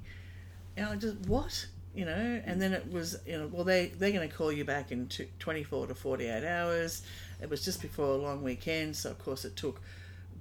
and 0.76 0.86
I 0.86 0.96
just 0.96 1.16
what 1.26 1.66
you 1.94 2.04
know, 2.04 2.42
and 2.44 2.60
then 2.60 2.72
it 2.72 2.90
was 2.90 3.18
you 3.26 3.38
know 3.38 3.48
well 3.52 3.64
they 3.64 3.86
they're 3.86 4.12
going 4.12 4.28
to 4.28 4.34
call 4.34 4.50
you 4.52 4.64
back 4.64 4.90
in 4.90 5.06
two, 5.08 5.26
24 5.38 5.88
to 5.88 5.94
48 5.94 6.44
hours. 6.44 7.02
It 7.40 7.50
was 7.50 7.64
just 7.64 7.80
before 7.80 8.06
a 8.06 8.16
long 8.16 8.42
weekend, 8.42 8.96
so 8.96 9.10
of 9.10 9.18
course 9.18 9.44
it 9.44 9.56
took 9.56 9.80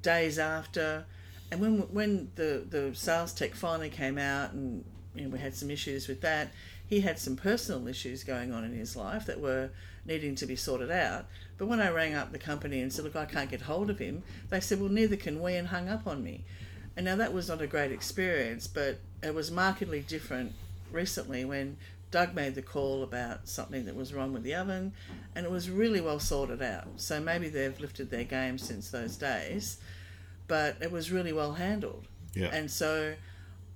days 0.01 0.39
after. 0.39 1.05
And 1.51 1.61
when 1.61 1.79
when 1.93 2.31
the 2.35 2.65
the 2.69 2.95
sales 2.95 3.33
tech 3.33 3.55
finally 3.55 3.89
came 3.89 4.17
out 4.17 4.53
and 4.53 4.83
you 5.15 5.23
know, 5.23 5.29
we 5.29 5.39
had 5.39 5.55
some 5.55 5.71
issues 5.71 6.07
with 6.07 6.21
that, 6.21 6.51
he 6.85 7.01
had 7.01 7.19
some 7.19 7.35
personal 7.35 7.87
issues 7.87 8.23
going 8.23 8.53
on 8.53 8.63
in 8.63 8.73
his 8.73 8.95
life 8.95 9.25
that 9.25 9.39
were 9.39 9.69
needing 10.05 10.35
to 10.35 10.45
be 10.45 10.55
sorted 10.55 10.91
out. 10.91 11.25
But 11.57 11.67
when 11.67 11.81
I 11.81 11.89
rang 11.89 12.13
up 12.13 12.31
the 12.31 12.39
company 12.39 12.81
and 12.81 12.91
said, 12.91 13.03
"Look, 13.05 13.15
I 13.15 13.25
can't 13.25 13.49
get 13.49 13.61
hold 13.61 13.89
of 13.89 13.99
him," 13.99 14.23
they 14.49 14.59
said, 14.59 14.79
"Well, 14.79 14.89
neither 14.89 15.15
can 15.15 15.41
we," 15.41 15.55
and 15.55 15.67
hung 15.67 15.89
up 15.89 16.07
on 16.07 16.23
me. 16.23 16.45
And 16.95 17.05
now 17.05 17.15
that 17.17 17.33
was 17.33 17.47
not 17.47 17.61
a 17.61 17.67
great 17.67 17.91
experience, 17.91 18.67
but 18.67 18.99
it 19.21 19.33
was 19.33 19.51
markedly 19.51 20.01
different 20.01 20.53
recently 20.91 21.45
when 21.45 21.77
Doug 22.09 22.33
made 22.33 22.55
the 22.55 22.61
call 22.61 23.03
about 23.03 23.47
something 23.47 23.85
that 23.85 23.95
was 23.95 24.13
wrong 24.13 24.31
with 24.31 24.43
the 24.43 24.55
oven, 24.55 24.93
and 25.35 25.45
it 25.45 25.51
was 25.51 25.69
really 25.69 25.99
well 25.99 26.19
sorted 26.19 26.61
out. 26.61 26.87
So 26.97 27.19
maybe 27.19 27.49
they've 27.49 27.77
lifted 27.79 28.09
their 28.09 28.23
game 28.23 28.57
since 28.57 28.89
those 28.89 29.17
days, 29.17 29.79
but 30.47 30.77
it 30.81 30.91
was 30.91 31.11
really 31.11 31.33
well 31.33 31.53
handled. 31.53 32.07
Yeah. 32.33 32.49
And 32.53 32.71
so, 32.71 33.15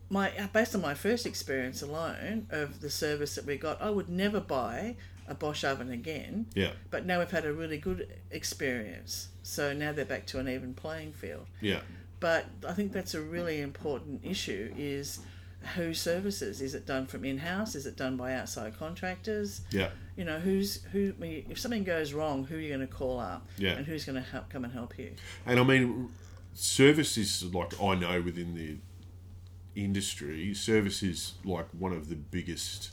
my 0.10 0.32
uh, 0.38 0.48
based 0.54 0.76
on 0.76 0.82
my 0.82 0.94
first 0.94 1.26
experience 1.26 1.82
alone 1.82 2.48
of 2.52 2.80
the 2.80 2.89
service 2.89 3.36
that 3.36 3.46
we 3.46 3.58
got, 3.58 3.82
I 3.82 3.89
would 3.89 4.10
never 4.10 4.39
buy 4.39 4.96
a 5.28 5.36
Bosch 5.36 5.63
oven 5.63 5.91
again. 5.91 6.48
Yeah. 6.54 6.72
But 6.89 7.06
now 7.06 7.20
we've 7.20 7.32
had 7.32 7.46
a 7.46 7.54
really 7.54 7.78
good 7.78 8.08
experience, 8.30 9.28
so 9.44 9.74
now 9.74 9.91
they're 9.91 10.06
back 10.06 10.26
to 10.28 10.39
an 10.39 10.48
even 10.48 10.74
playing 10.74 11.13
field. 11.13 11.48
Yeah. 11.60 11.82
But 12.22 12.46
I 12.67 12.74
think 12.74 12.94
that's 12.94 13.13
a 13.13 13.22
really 13.22 13.60
important 13.60 14.22
issue: 14.24 14.74
is 14.78 15.20
who 15.76 15.93
services? 15.93 16.62
Is 16.62 16.74
it 16.74 16.86
done 16.86 17.06
from 17.06 17.24
in 17.24 17.38
house? 17.38 17.76
Is 17.76 17.86
it 17.86 17.95
done 17.95 18.17
by 18.17 18.34
outside 18.34 18.78
contractors? 18.78 19.62
Yeah. 19.71 19.89
You 20.15 20.26
know, 20.26 20.39
who's 20.39 20.84
who? 20.91 21.13
If 21.21 21.60
something 21.60 21.84
goes 21.84 22.13
wrong, 22.13 22.45
who 22.45 22.56
are 22.56 22.60
you 22.60 22.69
going 22.69 22.82
to 22.82 22.88
call 22.88 23.19
up? 23.19 23.47
Yeah. 23.58 23.71
And 23.71 23.86
who's 23.86 24.06
going 24.06 24.15
to 24.15 24.28
help 24.30 24.50
come 24.50 24.63
and 24.63 24.74
help 24.74 24.97
you? 24.97 25.12
And 25.45 25.60
I 25.60 25.63
mean, 25.63 26.10
service 26.54 27.17
is 27.17 27.43
like 27.54 27.80
I 27.82 27.95
know 27.95 28.21
within 28.21 28.56
the 28.56 28.78
industry, 29.76 30.54
service 30.54 31.04
is 31.04 31.34
like 31.45 31.67
one 31.78 31.93
of 31.93 32.10
the 32.10 32.15
biggest 32.15 32.91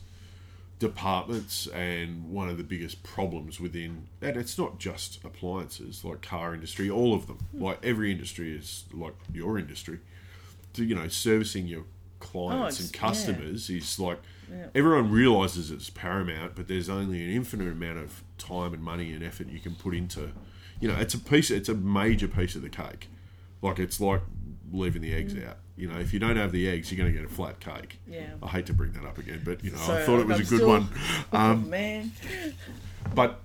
departments 0.79 1.67
and 1.69 2.31
one 2.31 2.49
of 2.49 2.57
the 2.57 2.63
biggest 2.63 3.03
problems 3.03 3.59
within. 3.59 4.07
And 4.23 4.37
it's 4.37 4.59
not 4.59 4.79
just 4.79 5.25
appliances, 5.25 6.05
like 6.05 6.23
car 6.23 6.55
industry, 6.55 6.89
all 6.89 7.15
of 7.15 7.27
them. 7.27 7.39
Hmm. 7.53 7.65
Like 7.65 7.79
every 7.85 8.13
industry 8.13 8.57
is 8.57 8.85
like 8.93 9.15
your 9.33 9.59
industry. 9.59 10.01
To, 10.75 10.85
you 10.85 10.95
know, 10.95 11.09
servicing 11.09 11.67
your 11.67 11.85
clients 12.21 12.81
Oh, 12.81 12.85
and 12.85 12.93
customers 12.93 13.71
is 13.71 13.99
like 13.99 14.19
Yeah. 14.51 14.67
everyone 14.75 15.11
realizes 15.11 15.71
it's 15.71 15.91
paramount, 15.91 16.55
but 16.57 16.69
there's 16.69 16.89
only 16.89 17.23
an 17.25 17.31
infinite 17.31 17.69
amount 17.73 17.99
of 17.99 18.23
time 18.39 18.73
and 18.75 18.83
money 18.83 19.13
and 19.13 19.23
effort 19.23 19.49
you 19.49 19.61
can 19.61 19.75
put 19.75 19.95
into. 19.95 20.33
You 20.81 20.89
know, 20.89 20.97
it's 20.97 21.15
a 21.15 21.19
piece. 21.19 21.51
It's 21.51 21.69
a 21.69 21.75
major 21.75 22.29
piece 22.29 22.55
of 22.55 22.63
the 22.63 22.69
cake. 22.71 23.09
Like 23.63 23.79
it's 23.79 24.01
like 24.01 24.23
leaving 24.73 25.03
the 25.03 25.13
Mm. 25.13 25.19
eggs 25.19 25.35
out. 25.37 25.59
You 25.77 25.89
know, 25.89 25.99
if 25.99 26.13
you 26.13 26.19
don't 26.19 26.37
have 26.37 26.51
the 26.53 26.69
eggs, 26.69 26.91
you're 26.91 26.99
going 26.99 27.13
to 27.13 27.17
get 27.21 27.29
a 27.29 27.33
flat 27.33 27.61
cake. 27.61 27.99
Yeah. 28.11 28.35
I 28.43 28.49
hate 28.49 28.67
to 28.67 28.73
bring 28.73 28.93
that 28.93 29.05
up 29.05 29.17
again, 29.19 29.43
but 29.45 29.63
you 29.65 29.71
know, 29.71 29.79
I 29.79 30.03
thought 30.05 30.21
it 30.21 30.27
was 30.27 30.37
I'm 30.41 30.47
a 30.47 30.49
good 30.49 30.57
still- 30.59 30.69
one. 30.69 30.89
oh 31.33 31.39
Um, 31.39 31.71
man, 31.71 32.13
but 33.15 33.41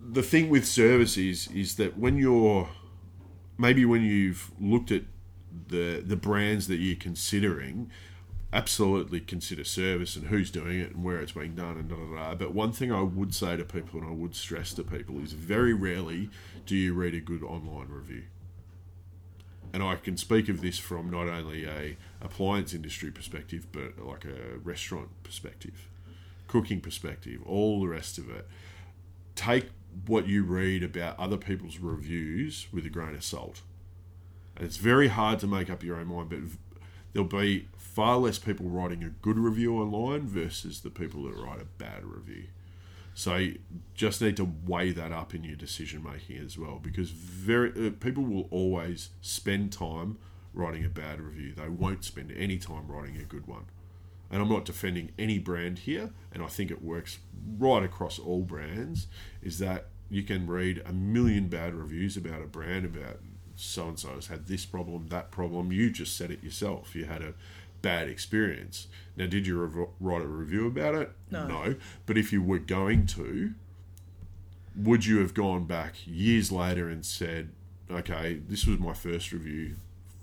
the 0.00 0.22
thing 0.22 0.48
with 0.48 0.66
service 0.66 1.16
is 1.16 1.48
is 1.48 1.76
that 1.76 1.98
when 1.98 2.18
you're 2.18 2.68
maybe 3.58 3.84
when 3.84 4.02
you've 4.02 4.50
looked 4.60 4.90
at 4.90 5.02
the 5.68 6.02
the 6.04 6.16
brands 6.16 6.68
that 6.68 6.76
you're 6.76 6.96
considering 6.96 7.90
absolutely 8.52 9.18
consider 9.18 9.64
service 9.64 10.14
and 10.14 10.28
who's 10.28 10.50
doing 10.50 10.78
it 10.78 10.92
and 10.94 11.02
where 11.02 11.18
it's 11.18 11.32
being 11.32 11.56
done 11.56 11.76
and 11.76 11.88
da 11.88 11.96
da 11.96 12.14
da 12.14 12.34
but 12.36 12.54
one 12.54 12.72
thing 12.72 12.92
I 12.92 13.02
would 13.02 13.34
say 13.34 13.56
to 13.56 13.64
people 13.64 14.00
and 14.00 14.08
I 14.08 14.12
would 14.12 14.36
stress 14.36 14.72
to 14.74 14.84
people 14.84 15.20
is 15.20 15.32
very 15.32 15.74
rarely 15.74 16.30
do 16.64 16.76
you 16.76 16.94
read 16.94 17.14
a 17.14 17.20
good 17.20 17.42
online 17.42 17.88
review. 17.88 18.24
And 19.72 19.82
I 19.82 19.96
can 19.96 20.16
speak 20.16 20.48
of 20.48 20.60
this 20.60 20.78
from 20.78 21.10
not 21.10 21.28
only 21.28 21.66
a 21.66 21.96
appliance 22.20 22.72
industry 22.74 23.10
perspective 23.10 23.66
but 23.72 23.98
like 23.98 24.24
a 24.24 24.58
restaurant 24.62 25.08
perspective 25.24 25.88
cooking 26.46 26.80
perspective 26.80 27.40
all 27.44 27.80
the 27.80 27.88
rest 27.88 28.18
of 28.18 28.30
it. 28.30 28.46
Take 29.34 29.70
what 30.06 30.28
you 30.28 30.44
read 30.44 30.84
about 30.84 31.18
other 31.18 31.36
people's 31.36 31.78
reviews 31.78 32.68
with 32.72 32.86
a 32.86 32.88
grain 32.88 33.14
of 33.16 33.24
salt. 33.24 33.62
It's 34.58 34.76
very 34.76 35.08
hard 35.08 35.38
to 35.40 35.46
make 35.46 35.68
up 35.68 35.82
your 35.82 35.96
own 35.96 36.08
mind, 36.08 36.28
but 36.30 36.38
there'll 37.12 37.28
be 37.28 37.68
far 37.76 38.18
less 38.18 38.38
people 38.38 38.66
writing 38.66 39.02
a 39.02 39.08
good 39.08 39.38
review 39.38 39.76
online 39.76 40.26
versus 40.26 40.80
the 40.80 40.90
people 40.90 41.24
that 41.24 41.36
write 41.36 41.60
a 41.60 41.64
bad 41.64 42.04
review. 42.04 42.44
So 43.14 43.36
you 43.36 43.58
just 43.94 44.20
need 44.20 44.36
to 44.38 44.52
weigh 44.66 44.90
that 44.92 45.12
up 45.12 45.34
in 45.34 45.44
your 45.44 45.56
decision 45.56 46.02
making 46.02 46.38
as 46.38 46.58
well, 46.58 46.80
because 46.82 47.10
very 47.10 47.70
uh, 47.86 47.90
people 48.00 48.24
will 48.24 48.48
always 48.50 49.10
spend 49.20 49.72
time 49.72 50.18
writing 50.52 50.84
a 50.84 50.88
bad 50.88 51.20
review. 51.20 51.52
They 51.54 51.68
won't 51.68 52.04
spend 52.04 52.32
any 52.32 52.58
time 52.58 52.88
writing 52.88 53.16
a 53.16 53.24
good 53.24 53.46
one. 53.46 53.66
And 54.30 54.42
I'm 54.42 54.48
not 54.48 54.64
defending 54.64 55.12
any 55.16 55.38
brand 55.38 55.80
here, 55.80 56.10
and 56.32 56.42
I 56.42 56.48
think 56.48 56.72
it 56.72 56.82
works 56.82 57.18
right 57.58 57.84
across 57.84 58.18
all 58.18 58.42
brands. 58.42 59.06
Is 59.42 59.58
that 59.60 59.86
you 60.10 60.24
can 60.24 60.48
read 60.48 60.82
a 60.84 60.92
million 60.92 61.46
bad 61.48 61.74
reviews 61.74 62.16
about 62.16 62.42
a 62.42 62.46
brand 62.46 62.84
about 62.84 63.20
so 63.56 63.88
and 63.88 63.98
so 63.98 64.10
has 64.14 64.26
had 64.28 64.46
this 64.46 64.64
problem, 64.64 65.08
that 65.08 65.30
problem. 65.30 65.72
You 65.72 65.90
just 65.90 66.16
said 66.16 66.30
it 66.30 66.42
yourself. 66.42 66.94
You 66.94 67.04
had 67.04 67.22
a 67.22 67.34
bad 67.82 68.08
experience. 68.08 68.88
Now, 69.16 69.26
did 69.26 69.46
you 69.46 69.58
rev- 69.62 69.88
write 70.00 70.22
a 70.22 70.26
review 70.26 70.66
about 70.66 70.94
it? 70.94 71.12
No. 71.30 71.74
But 72.06 72.16
if 72.18 72.32
you 72.32 72.42
were 72.42 72.58
going 72.58 73.06
to, 73.08 73.52
would 74.76 75.06
you 75.06 75.18
have 75.18 75.34
gone 75.34 75.64
back 75.66 75.94
years 76.06 76.50
later 76.50 76.88
and 76.88 77.04
said, 77.04 77.50
okay, 77.90 78.40
this 78.48 78.66
was 78.66 78.78
my 78.78 78.92
first 78.94 79.30
review 79.32 79.76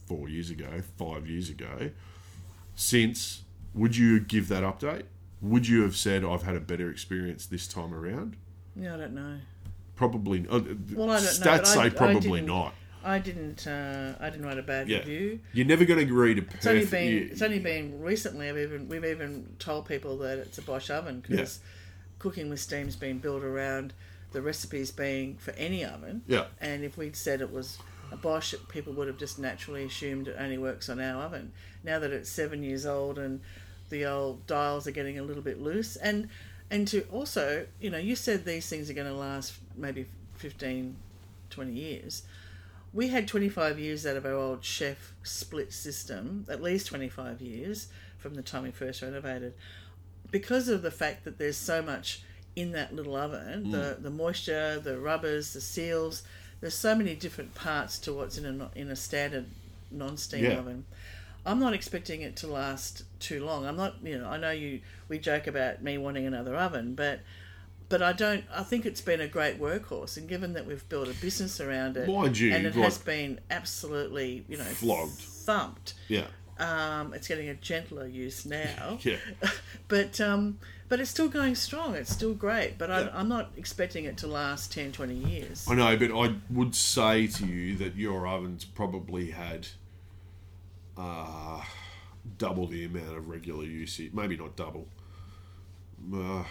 four 0.07 0.27
years 0.27 0.49
ago, 0.49 0.81
five 0.97 1.27
years 1.27 1.49
ago? 1.49 1.91
Since, 2.75 3.43
would 3.73 3.95
you 3.95 4.19
give 4.19 4.47
that 4.49 4.63
update? 4.63 5.03
Would 5.41 5.67
you 5.67 5.81
have 5.83 5.95
said, 5.95 6.23
I've 6.23 6.43
had 6.43 6.55
a 6.55 6.59
better 6.59 6.89
experience 6.89 7.45
this 7.45 7.67
time 7.67 7.93
around? 7.93 8.35
yeah, 8.75 8.93
I 8.93 8.97
don't 8.97 9.13
know. 9.13 9.37
Probably. 9.95 10.47
Uh, 10.49 10.61
Well, 10.93 11.11
I 11.11 11.19
don't 11.19 11.23
know, 11.23 11.29
stats 11.29 11.59
I- 11.59 11.63
say 11.63 11.79
I 11.81 11.89
probably 11.89 12.21
didn't- 12.39 12.45
not. 12.47 12.73
I 13.03 13.19
didn't. 13.19 13.65
Uh, 13.67 14.13
I 14.19 14.29
didn't 14.29 14.45
write 14.45 14.57
a 14.59 14.63
bad 14.63 14.87
Yeah. 14.87 14.99
review. 14.99 15.39
You're 15.53 15.65
never 15.65 15.85
going 15.85 16.07
to 16.07 16.13
read 16.13 16.37
a 16.39 16.41
It's 16.53 16.65
only 16.67 16.81
perfect. 16.81 16.91
been. 16.91 17.11
you- 17.13 17.29
It's 17.31 17.41
only 17.41 17.59
been 17.59 18.01
recently. 18.01 18.49
I've 18.49 18.57
even 18.57 18.87
we've 18.87 19.05
even 19.05 19.55
told 19.59 19.87
people 19.87 20.17
that 20.19 20.37
it's 20.37 20.57
a 20.57 20.61
Bosch 20.61 20.89
oven 20.89 21.23
because 21.27 21.59
cooking 22.19 22.49
with 22.49 22.59
steam's 22.59 22.95
been 22.95 23.17
built 23.19 23.43
around 23.43 23.93
the 24.31 24.41
recipes 24.41 24.91
being 24.91 25.37
for 25.37 25.51
any 25.51 25.83
oven. 25.83 26.21
yeah. 26.27 26.45
And 26.61 26.83
if 26.83 26.97
we'd 26.97 27.15
said 27.15 27.41
it 27.41 27.51
was 27.51 27.77
a 28.11 28.15
Bosch, 28.17 28.53
people 28.69 28.93
would 28.93 29.07
have 29.07 29.17
just 29.17 29.39
naturally 29.39 29.83
assumed 29.85 30.27
it 30.27 30.35
only 30.37 30.57
works 30.57 30.87
on 30.89 30.99
our 30.99 31.23
oven. 31.23 31.51
Now 31.83 31.97
that 31.99 32.11
it's 32.11 32.29
seven 32.29 32.63
years 32.63 32.85
old 32.85 33.17
and 33.17 33.41
the 33.89 34.05
old 34.05 34.45
dials 34.47 34.87
are 34.87 34.91
getting 34.91 35.17
a 35.19 35.23
little 35.23 35.41
bit 35.43 35.59
loose, 35.61 35.95
and 35.97 36.29
and 36.69 36.87
to 36.89 37.01
also, 37.11 37.65
you 37.81 37.89
know, 37.89 37.97
you 37.97 38.15
said 38.15 38.45
these 38.45 38.69
things 38.69 38.89
are 38.89 38.93
going 38.93 39.07
to 39.07 39.13
last 39.13 39.55
maybe 39.75 40.05
15, 40.37 40.95
20 41.49 41.73
years. 41.73 42.23
We 42.93 43.07
had 43.07 43.27
25 43.27 43.79
years 43.79 44.05
out 44.05 44.17
of 44.17 44.25
our 44.25 44.33
old 44.33 44.63
chef 44.65 45.13
split 45.23 45.71
system, 45.71 46.45
at 46.49 46.61
least 46.61 46.87
25 46.87 47.41
years 47.41 47.87
from 48.17 48.35
the 48.35 48.41
time 48.41 48.63
we 48.63 48.71
first 48.71 49.01
renovated, 49.01 49.53
because 50.29 50.67
of 50.67 50.81
the 50.81 50.91
fact 50.91 51.23
that 51.23 51.37
there's 51.37 51.57
so 51.57 51.81
much 51.81 52.21
in 52.55 52.71
that 52.73 52.93
little 52.93 53.15
oven 53.15 53.65
mm. 53.67 53.71
the, 53.71 53.97
the 53.99 54.09
moisture, 54.09 54.79
the 54.79 54.99
rubbers, 54.99 55.53
the 55.53 55.61
seals. 55.61 56.23
There's 56.59 56.73
so 56.73 56.93
many 56.95 57.15
different 57.15 57.55
parts 57.55 57.97
to 57.99 58.13
what's 58.13 58.37
in 58.37 58.61
a, 58.61 58.69
in 58.75 58.89
a 58.89 58.95
standard 58.95 59.45
non 59.89 60.17
steam 60.17 60.43
Yeah. 60.43 60.59
oven. 60.59 60.85
I'm 61.45 61.59
not 61.59 61.73
expecting 61.73 62.21
it 62.21 62.35
to 62.37 62.47
last 62.47 63.03
too 63.19 63.43
long. 63.43 63.65
I'm 63.65 63.75
not, 63.77 63.95
you 64.03 64.19
know, 64.19 64.29
I 64.29 64.37
know 64.37 64.51
you, 64.51 64.81
we 65.07 65.17
joke 65.17 65.47
about 65.47 65.81
me 65.81 65.97
wanting 65.97 66.25
another 66.25 66.55
oven, 66.55 66.93
but. 66.95 67.21
But 67.91 68.01
I 68.01 68.13
don't. 68.13 68.43
I 68.55 68.63
think 68.63 68.85
it's 68.87 69.01
been 69.01 69.21
a 69.21 69.27
great 69.27 69.59
workhorse, 69.59 70.17
and 70.17 70.27
given 70.27 70.53
that 70.53 70.65
we've 70.65 70.87
built 70.89 71.07
a 71.09 71.13
business 71.13 71.59
around 71.59 71.97
it, 71.97 72.07
Mind 72.07 72.39
you, 72.39 72.53
and 72.53 72.65
it 72.65 72.75
like- 72.75 72.85
has 72.85 72.97
been 72.97 73.39
absolutely, 73.51 74.45
you 74.47 74.57
know, 74.57 74.63
Flogged. 74.63 75.19
thumped. 75.19 75.93
Yeah. 76.07 76.25
Um, 76.57 77.13
it's 77.13 77.27
getting 77.27 77.49
a 77.49 77.55
gentler 77.55 78.05
use 78.07 78.45
now. 78.45 78.97
Yeah. 79.03 79.17
but 79.87 80.21
um, 80.21 80.59
but 80.89 80.99
it's 80.99 81.09
still 81.09 81.27
going 81.27 81.55
strong. 81.55 81.95
It's 81.95 82.11
still 82.11 82.33
great. 82.33 82.77
But 82.77 82.91
I, 82.91 83.01
Yeah. 83.01 83.09
I'm 83.13 83.27
not 83.29 83.51
expecting 83.57 84.05
it 84.05 84.17
to 84.17 84.27
last 84.27 84.71
10, 84.71 84.91
20 84.91 85.13
years. 85.13 85.65
I 85.69 85.75
know, 85.75 85.97
but 85.97 86.11
I 86.11 86.35
would 86.49 86.75
say 86.75 87.27
to 87.27 87.45
you 87.45 87.75
that 87.77 87.95
your 87.95 88.27
ovens 88.27 88.63
probably 88.65 89.31
had 89.31 89.67
uh, 90.97 91.61
double 92.37 92.67
the 92.67 92.85
amount 92.85 93.17
of 93.17 93.27
regular 93.27 93.63
usage. 93.65 94.11
Maybe 94.13 94.37
not 94.37 94.55
double. 94.55 94.87
Uh, 96.13 96.43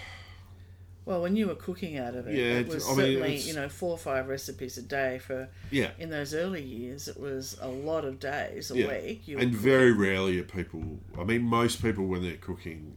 Well, 1.11 1.23
when 1.23 1.35
you 1.35 1.49
were 1.49 1.57
cooking 1.57 1.99
out 1.99 2.15
of 2.15 2.29
it, 2.29 2.37
Yeah, 2.37 2.61
it 2.61 2.69
was 2.69 2.87
I 2.87 2.91
mean, 2.91 2.97
certainly 2.99 3.37
you 3.39 3.55
know 3.55 3.69
four 3.69 3.91
or 3.91 3.99
five 3.99 4.29
recipes 4.29 4.79
a 4.79 4.83
day 4.83 5.19
for. 5.19 5.49
yeah. 5.73 5.91
In 5.99 6.09
those 6.11 6.35
early 6.35 6.63
years, 6.63 7.09
it 7.09 7.19
was 7.19 7.59
a 7.61 7.67
lot 7.67 8.05
of 8.05 8.21
days 8.21 8.71
a 8.71 8.79
yeah. 8.79 8.87
week. 8.87 9.27
You 9.27 9.39
and 9.39 9.51
cooking. 9.51 9.59
very 9.61 9.91
rarely 9.91 10.39
are 10.39 10.45
people. 10.45 11.01
I 11.19 11.25
mean, 11.25 11.43
most 11.43 11.83
people 11.83 12.07
when 12.07 12.23
they're 12.23 12.37
cooking, 12.37 12.97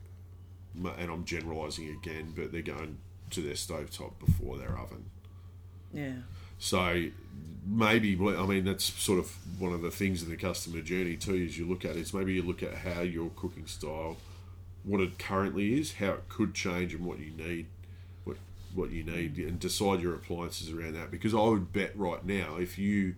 and 0.75 1.09
I'm 1.11 1.25
generalising 1.25 1.89
again, 1.89 2.33
but 2.35 2.51
they're 2.51 2.61
going 2.61 2.99
to 3.31 3.41
their 3.41 3.55
stovetop 3.55 4.19
before 4.23 4.59
their 4.59 4.77
oven. 4.77 5.05
yeah, 5.91 6.17
So 6.59 7.05
maybe 7.65 8.15
I 8.15 8.45
mean 8.45 8.65
that's 8.65 8.83
sort 8.83 9.17
of 9.17 9.35
one 9.59 9.73
of 9.73 9.81
the 9.81 9.89
things 9.89 10.21
in 10.21 10.29
the 10.29 10.37
customer 10.37 10.81
journey 10.81 11.15
too. 11.17 11.33
Is 11.33 11.57
you 11.57 11.67
look 11.67 11.83
at 11.83 11.95
is 11.95 12.13
maybe 12.13 12.33
you 12.33 12.43
look 12.43 12.61
at 12.61 12.75
how 12.75 13.01
your 13.01 13.31
cooking 13.35 13.65
style, 13.65 14.17
what 14.83 15.01
it 15.01 15.17
currently 15.17 15.79
is, 15.79 15.93
how 15.93 16.11
it 16.11 16.29
could 16.29 16.53
change, 16.53 16.93
and 16.93 17.03
what 17.03 17.17
you 17.17 17.31
need, 17.31 17.65
what 18.73 18.91
you 18.91 19.03
need, 19.03 19.37
and 19.37 19.59
decide 19.59 20.01
your 20.01 20.15
appliances 20.15 20.71
around 20.71 20.93
that. 20.93 21.11
Because 21.11 21.33
I 21.33 21.41
would 21.41 21.71
bet 21.71 21.97
right 21.97 22.25
now 22.25 22.57
if 22.57 22.77
you 22.77 23.15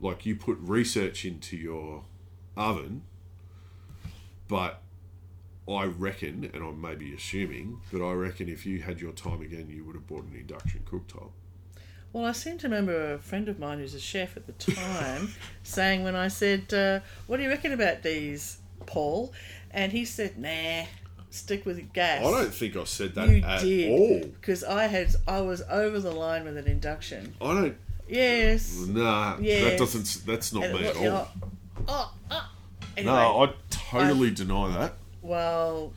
like 0.00 0.26
you 0.26 0.36
put 0.36 0.58
research 0.60 1.24
into 1.24 1.56
your 1.56 2.04
oven, 2.56 3.02
but 4.48 4.82
I 5.68 5.84
reckon, 5.84 6.50
and 6.52 6.62
I'm 6.62 6.80
maybe 6.80 7.14
assuming, 7.14 7.80
but 7.90 8.06
I 8.06 8.12
reckon 8.12 8.48
if 8.48 8.66
you 8.66 8.82
had 8.82 9.00
your 9.00 9.12
time 9.12 9.40
again, 9.40 9.68
you 9.70 9.84
would 9.84 9.94
have 9.94 10.06
bought 10.06 10.24
an 10.24 10.36
induction 10.36 10.84
cooktop. 10.90 11.30
Well, 12.12 12.26
I 12.26 12.32
seem 12.32 12.58
to 12.58 12.68
remember 12.68 13.14
a 13.14 13.18
friend 13.18 13.48
of 13.48 13.58
mine 13.58 13.78
who's 13.78 13.94
a 13.94 14.00
chef 14.00 14.36
at 14.36 14.46
the 14.46 14.52
time 14.52 15.30
saying 15.62 16.04
when 16.04 16.14
I 16.14 16.28
said, 16.28 16.72
uh, 16.72 17.00
"What 17.26 17.38
do 17.38 17.42
you 17.42 17.48
reckon 17.48 17.72
about 17.72 18.02
these, 18.02 18.58
Paul?" 18.86 19.32
and 19.70 19.90
he 19.90 20.04
said, 20.04 20.38
"Nah, 20.38 20.84
stick 21.34 21.66
with 21.66 21.92
gas." 21.92 22.24
I 22.24 22.30
don't 22.30 22.54
think 22.54 22.76
I 22.76 22.84
said 22.84 23.14
that 23.16 23.28
You 23.28 23.42
at 23.44 23.60
did. 23.60 23.90
all. 23.90 24.20
because 24.40 24.64
I 24.64 24.86
had 24.86 25.14
I 25.28 25.40
was 25.40 25.62
over 25.70 25.98
the 26.00 26.12
line 26.12 26.44
with 26.44 26.56
an 26.56 26.66
induction. 26.66 27.34
I 27.40 27.54
don't. 27.54 27.76
Yes. 28.08 28.74
Nah, 28.86 29.36
that 29.36 29.76
doesn't. 29.78 30.26
That's 30.26 30.52
not 30.52 30.64
And 30.64 30.74
me 30.74 30.86
at 30.86 30.96
all. 30.96 31.28
oh, 31.88 32.12
oh. 32.30 32.50
Anyway, 32.96 33.12
no, 33.12 33.42
I 33.44 33.52
totally 33.70 34.30
deny 34.30 34.76
that. 34.78 34.94
well, 35.22 35.92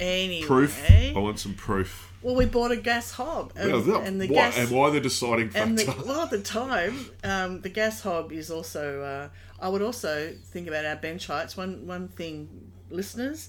anyway. 0.00 0.46
Proof. 0.46 0.84
I 0.90 1.12
want 1.16 1.38
some 1.38 1.54
proof. 1.54 2.12
Well, 2.20 2.34
we 2.34 2.46
bought 2.46 2.72
a 2.72 2.76
gas 2.76 3.12
hob, 3.12 3.52
and, 3.54 3.70
Well, 3.70 3.80
that- 3.82 4.06
and 4.06 4.20
the 4.20 4.26
why, 4.26 4.34
gas 4.34 4.58
and 4.58 4.70
why 4.70 4.90
the 4.90 5.00
deciding 5.00 5.50
and 5.54 5.78
factor? 5.78 5.92
the, 6.02 6.06
well 6.08 6.22
at 6.22 6.30
the 6.30 6.40
time 6.40 7.06
um, 7.22 7.60
the 7.60 7.68
gas 7.68 8.00
hob 8.02 8.32
is 8.32 8.50
also 8.50 9.02
uh, 9.02 9.28
i 9.64 9.68
would 9.68 9.82
also 9.82 10.34
think 10.46 10.66
about 10.66 10.84
our 10.84 10.96
bench 10.96 11.28
heights 11.28 11.56
one 11.56 11.86
one 11.86 12.08
thing 12.08 12.48
listeners 12.90 13.48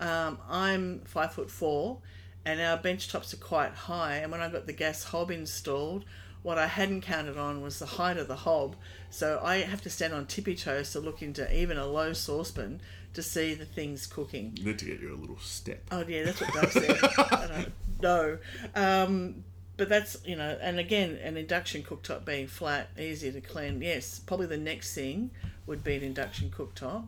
um, 0.00 0.38
i'm 0.48 1.00
five 1.04 1.32
foot 1.32 1.50
four 1.50 1.98
and 2.44 2.60
our 2.60 2.76
bench 2.76 3.08
tops 3.08 3.34
are 3.34 3.38
quite 3.38 3.72
high 3.72 4.16
and 4.16 4.30
when 4.30 4.40
i 4.40 4.48
got 4.48 4.66
the 4.66 4.72
gas 4.72 5.04
hob 5.04 5.30
installed 5.30 6.04
what 6.42 6.58
i 6.58 6.66
hadn't 6.66 7.00
counted 7.00 7.36
on 7.36 7.60
was 7.60 7.78
the 7.78 7.86
height 7.86 8.16
of 8.16 8.28
the 8.28 8.36
hob 8.36 8.76
so 9.10 9.40
i 9.42 9.56
have 9.56 9.80
to 9.80 9.90
stand 9.90 10.12
on 10.12 10.26
tippy 10.26 10.54
toes 10.54 10.92
to 10.92 11.00
look 11.00 11.22
into 11.22 11.52
even 11.56 11.76
a 11.76 11.86
low 11.86 12.12
saucepan 12.12 12.80
to 13.16 13.22
see 13.22 13.54
the 13.54 13.64
things 13.64 14.06
cooking 14.06 14.52
you 14.56 14.66
need 14.66 14.78
to 14.78 14.84
get 14.84 15.00
you 15.00 15.14
a 15.14 15.16
little 15.16 15.38
step. 15.38 15.82
Oh 15.90 16.04
yeah, 16.06 16.24
that's 16.24 16.38
what 16.38 16.52
Doug 16.52 16.70
said. 16.70 16.98
I 17.02 17.48
don't 17.48 17.72
know. 18.02 18.38
Um, 18.74 19.44
but 19.78 19.88
that's 19.88 20.18
you 20.26 20.36
know, 20.36 20.58
and 20.60 20.78
again, 20.78 21.18
an 21.22 21.38
induction 21.38 21.82
cooktop 21.82 22.26
being 22.26 22.46
flat, 22.46 22.90
easier 22.98 23.32
to 23.32 23.40
clean. 23.40 23.80
Yes, 23.80 24.18
probably 24.18 24.46
the 24.46 24.58
next 24.58 24.94
thing 24.94 25.30
would 25.66 25.82
be 25.82 25.96
an 25.96 26.02
induction 26.02 26.50
cooktop. 26.50 27.06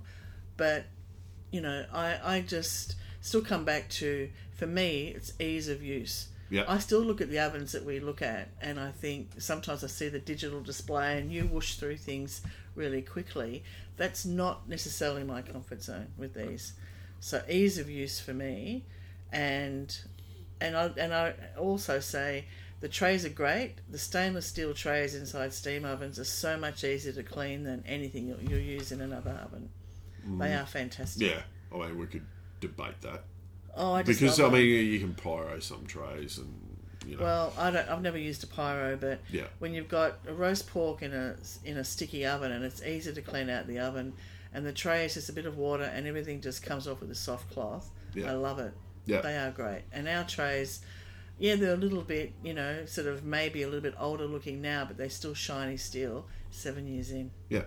But 0.57 0.87
you 1.51 1.61
know, 1.61 1.85
I 1.93 2.19
I 2.23 2.41
just 2.41 2.97
still 3.21 3.43
come 3.43 3.65
back 3.65 3.89
to 3.91 4.31
for 4.55 4.67
me, 4.67 5.13
it's 5.15 5.33
ease 5.41 5.69
of 5.69 5.83
use. 5.83 6.29
Yeah. 6.51 6.65
I 6.67 6.79
still 6.79 7.01
look 7.01 7.21
at 7.21 7.31
the 7.31 7.39
ovens 7.39 7.73
that 7.73 7.85
we 7.85 8.01
look 8.01 8.23
at, 8.23 8.49
and 8.61 8.81
I 8.81 8.91
think 8.91 9.33
sometimes 9.39 9.85
I 9.85 9.87
see 9.87 10.09
the 10.09 10.19
digital 10.19 10.61
display, 10.61 11.19
and 11.19 11.31
you 11.31 11.45
whoosh 11.45 11.75
through 11.75 11.99
things 11.99 12.41
really 12.75 13.03
quickly. 13.03 13.63
That's 13.97 14.25
not 14.25 14.69
necessarily 14.69 15.25
my 15.25 15.43
comfort 15.43 15.83
zone 15.83 16.09
with 16.17 16.35
these. 16.35 16.73
So 17.21 17.43
ease 17.49 17.79
of 17.79 17.91
use 17.91 18.19
for 18.21 18.33
me, 18.33 18.85
and 19.31 19.97
and 20.61 20.77
I 20.77 20.87
and 20.97 21.13
I 21.13 21.35
also 21.59 22.01
say 22.01 22.47
the 22.81 22.89
trays 22.89 23.25
are 23.25 23.31
great. 23.31 23.75
The 23.91 23.99
stainless 23.99 24.47
steel 24.47 24.73
trays 24.73 25.15
inside 25.15 25.53
steam 25.53 25.85
ovens 25.85 26.19
are 26.19 26.25
so 26.25 26.57
much 26.57 26.85
easier 26.85 27.13
to 27.13 27.23
clean 27.23 27.65
than 27.65 27.85
anything 27.87 28.29
you'll, 28.29 28.43
you'll 28.43 28.59
use 28.59 28.93
in 28.93 29.01
another 29.01 29.39
oven. 29.45 29.69
They 30.37 30.49
mm. 30.49 30.63
are 30.63 30.67
fantastic. 30.67 31.31
Yeah, 31.31 31.43
oh, 31.73 31.83
I 31.83 31.89
mean 31.89 31.99
we 31.99 32.07
could 32.07 32.27
debate 32.61 33.01
that 33.03 33.25
Oh, 33.79 33.93
I 33.95 34.03
just 34.03 34.21
because 34.21 34.41
I 34.41 34.49
mean 34.51 34.67
you 34.67 34.99
can 34.99 35.15
pyro 35.15 35.61
some 35.61 35.87
trays 35.87 36.39
and 36.39 36.77
you 37.07 37.17
know 37.17 37.23
Well, 37.23 37.53
I 37.57 37.71
don't. 37.71 37.89
I've 37.89 38.03
never 38.03 38.19
used 38.19 38.43
a 38.43 38.49
pyro, 38.49 38.97
but 38.97 39.21
Yeah. 39.31 39.45
when 39.61 39.73
you've 39.73 39.89
got 39.89 40.19
a 40.27 40.33
roast 40.33 40.67
pork 40.67 41.03
in 41.03 41.15
a 41.15 41.37
in 41.65 41.77
a 41.77 41.85
sticky 41.85 42.27
oven 42.27 42.51
and 42.51 42.65
it's 42.65 42.83
easy 42.83 43.15
to 43.15 43.23
clean 43.23 43.49
out 43.49 43.69
the 43.69 43.79
oven, 43.79 44.15
and 44.53 44.67
the 44.67 44.73
tray 44.73 45.05
is 45.05 45.15
just 45.15 45.29
a 45.29 45.33
bit 45.33 45.47
of 45.47 45.57
water 45.57 45.85
and 45.85 46.07
everything 46.09 46.41
just 46.41 46.63
comes 46.63 46.89
off 46.89 47.01
with 47.01 47.11
a 47.13 47.15
soft 47.15 47.51
cloth. 47.53 47.89
Yeah. 48.15 48.33
I 48.33 48.35
love 48.35 48.59
it. 48.59 48.75
Yeah. 49.07 49.21
They 49.21 49.39
are 49.39 49.53
great, 49.53 49.83
and 49.93 50.09
our 50.09 50.25
trays, 50.25 50.81
yeah, 51.39 51.55
they're 51.55 51.75
a 51.75 51.77
little 51.77 52.03
bit, 52.03 52.33
you 52.43 52.53
know, 52.53 52.85
sort 52.85 53.07
of 53.07 53.25
maybe 53.25 53.63
a 53.63 53.67
little 53.67 53.81
bit 53.81 53.95
older 53.99 54.27
looking 54.27 54.61
now, 54.61 54.85
but 54.85 54.97
they're 54.97 55.09
still 55.09 55.35
shiny 55.35 55.77
steel. 55.77 56.27
Seven 56.51 56.89
years 56.89 57.11
in. 57.11 57.31
Yeah. 57.49 57.65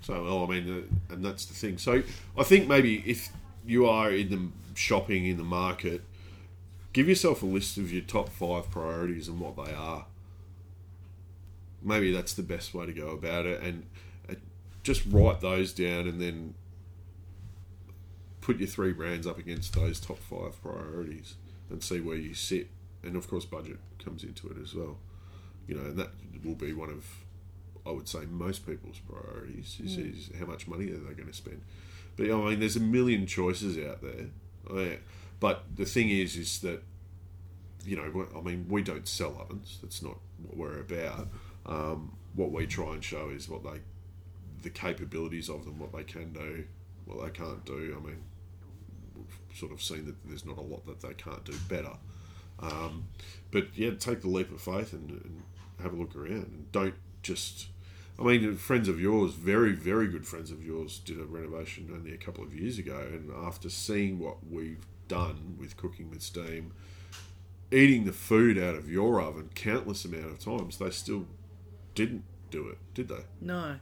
So, 0.00 0.24
well, 0.24 0.44
I 0.44 0.46
mean, 0.46 0.88
uh, 1.10 1.14
and 1.14 1.24
that's 1.24 1.44
the 1.46 1.54
thing. 1.54 1.78
So, 1.78 2.02
I 2.36 2.42
think 2.44 2.68
maybe 2.68 3.02
if 3.06 3.30
you 3.66 3.86
are 3.86 4.10
in 4.10 4.30
the 4.30 4.48
shopping 4.74 5.26
in 5.26 5.36
the 5.36 5.44
market, 5.44 6.02
give 6.92 7.08
yourself 7.08 7.42
a 7.42 7.46
list 7.46 7.76
of 7.76 7.92
your 7.92 8.02
top 8.02 8.28
five 8.28 8.70
priorities 8.70 9.28
and 9.28 9.40
what 9.40 9.56
they 9.56 9.72
are. 9.72 10.06
Maybe 11.82 12.12
that's 12.12 12.34
the 12.34 12.42
best 12.42 12.74
way 12.74 12.86
to 12.86 12.92
go 12.92 13.10
about 13.10 13.46
it, 13.46 13.60
and 13.62 13.84
uh, 14.30 14.34
just 14.82 15.02
write 15.10 15.40
those 15.40 15.72
down, 15.72 16.08
and 16.08 16.20
then 16.20 16.54
put 18.40 18.58
your 18.58 18.68
three 18.68 18.92
brands 18.92 19.26
up 19.26 19.38
against 19.38 19.74
those 19.74 20.00
top 20.00 20.18
five 20.18 20.60
priorities, 20.62 21.34
and 21.70 21.82
see 21.82 22.00
where 22.00 22.16
you 22.16 22.34
sit. 22.34 22.68
And 23.02 23.14
of 23.14 23.28
course, 23.28 23.44
budget 23.44 23.78
comes 24.04 24.24
into 24.24 24.48
it 24.48 24.56
as 24.62 24.74
well. 24.74 24.96
You 25.68 25.76
know, 25.76 25.82
and 25.82 25.98
that 25.98 26.10
will 26.42 26.54
be 26.54 26.72
one 26.72 26.88
of 26.88 27.04
I 27.88 27.92
would 27.92 28.08
say 28.08 28.20
most 28.30 28.66
people's 28.66 28.98
priorities 29.08 29.78
is, 29.84 29.96
is 29.96 30.30
how 30.38 30.46
much 30.46 30.68
money 30.68 30.84
are 30.90 30.96
they 30.98 31.14
going 31.14 31.28
to 31.28 31.32
spend. 31.32 31.62
But 32.16 32.26
I 32.30 32.34
mean, 32.34 32.60
there's 32.60 32.76
a 32.76 32.80
million 32.80 33.26
choices 33.26 33.78
out 33.78 34.02
there. 34.02 34.26
I- 34.70 34.98
But 35.40 35.64
the 35.76 35.84
thing 35.84 36.10
is, 36.10 36.36
is 36.36 36.58
that 36.60 36.82
you 37.84 37.96
know, 37.96 38.26
I 38.36 38.40
mean, 38.42 38.66
we 38.68 38.82
don't 38.82 39.06
sell 39.08 39.36
ovens. 39.40 39.78
That's 39.80 40.02
not 40.02 40.18
what 40.42 40.56
we're 40.56 40.80
about. 40.80 41.28
Um, 41.64 42.12
what 42.34 42.50
we 42.52 42.66
try 42.66 42.92
and 42.94 43.02
show 43.02 43.30
is 43.30 43.48
what 43.48 43.62
they, 43.64 43.80
the 44.62 44.70
capabilities 44.70 45.48
of 45.48 45.64
them, 45.64 45.78
what 45.78 45.92
they 45.92 46.02
can 46.04 46.32
do, 46.32 46.64
what 47.06 47.24
they 47.24 47.30
can't 47.30 47.64
do. 47.64 47.96
I 47.96 48.04
mean, 48.06 48.18
we've 49.16 49.56
sort 49.56 49.72
of 49.72 49.80
seen 49.80 50.04
that 50.06 50.16
there's 50.26 50.44
not 50.44 50.58
a 50.58 50.62
lot 50.62 50.84
that 50.86 51.00
they 51.00 51.14
can't 51.14 51.44
do 51.44 51.54
better. 51.68 51.96
Um, 52.60 53.04
but 53.52 53.68
yeah, 53.76 53.90
take 53.98 54.20
the 54.22 54.28
leap 54.28 54.50
of 54.52 54.60
faith 54.60 54.92
and, 54.92 55.10
and 55.10 55.42
have 55.82 55.92
a 55.92 55.96
look 55.96 56.14
around 56.16 56.46
and 56.52 56.72
don't 56.72 56.94
just. 57.22 57.68
I 58.18 58.22
mean, 58.24 58.56
friends 58.56 58.88
of 58.88 59.00
yours, 59.00 59.34
very, 59.34 59.72
very 59.72 60.08
good 60.08 60.26
friends 60.26 60.50
of 60.50 60.64
yours, 60.64 60.98
did 60.98 61.20
a 61.20 61.24
renovation 61.24 61.88
only 61.94 62.12
a 62.12 62.16
couple 62.16 62.42
of 62.42 62.52
years 62.52 62.78
ago, 62.78 62.98
and 63.12 63.30
after 63.46 63.70
seeing 63.70 64.18
what 64.18 64.38
we've 64.50 64.84
done 65.06 65.56
with 65.58 65.76
cooking 65.76 66.10
with 66.10 66.20
steam, 66.22 66.72
eating 67.70 68.06
the 68.06 68.12
food 68.12 68.58
out 68.58 68.74
of 68.74 68.90
your 68.90 69.20
oven 69.20 69.50
countless 69.54 70.04
amount 70.04 70.26
of 70.26 70.38
times, 70.40 70.78
they 70.78 70.90
still 70.90 71.26
didn't 71.94 72.24
do 72.50 72.68
it, 72.68 72.78
did 72.94 73.08
they? 73.08 73.22
No. 73.40 73.76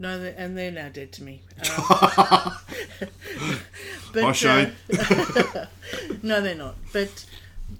No, 0.00 0.18
they 0.18 0.32
and 0.34 0.56
they're 0.56 0.70
now 0.70 0.88
dead 0.90 1.12
to 1.12 1.22
me. 1.24 1.42
Um, 1.78 2.52
but, 4.12 4.22
Hi, 4.24 4.32
Shane. 4.32 4.72
uh, 4.98 5.66
no, 6.22 6.40
they're 6.40 6.54
not. 6.54 6.76
But 6.92 7.26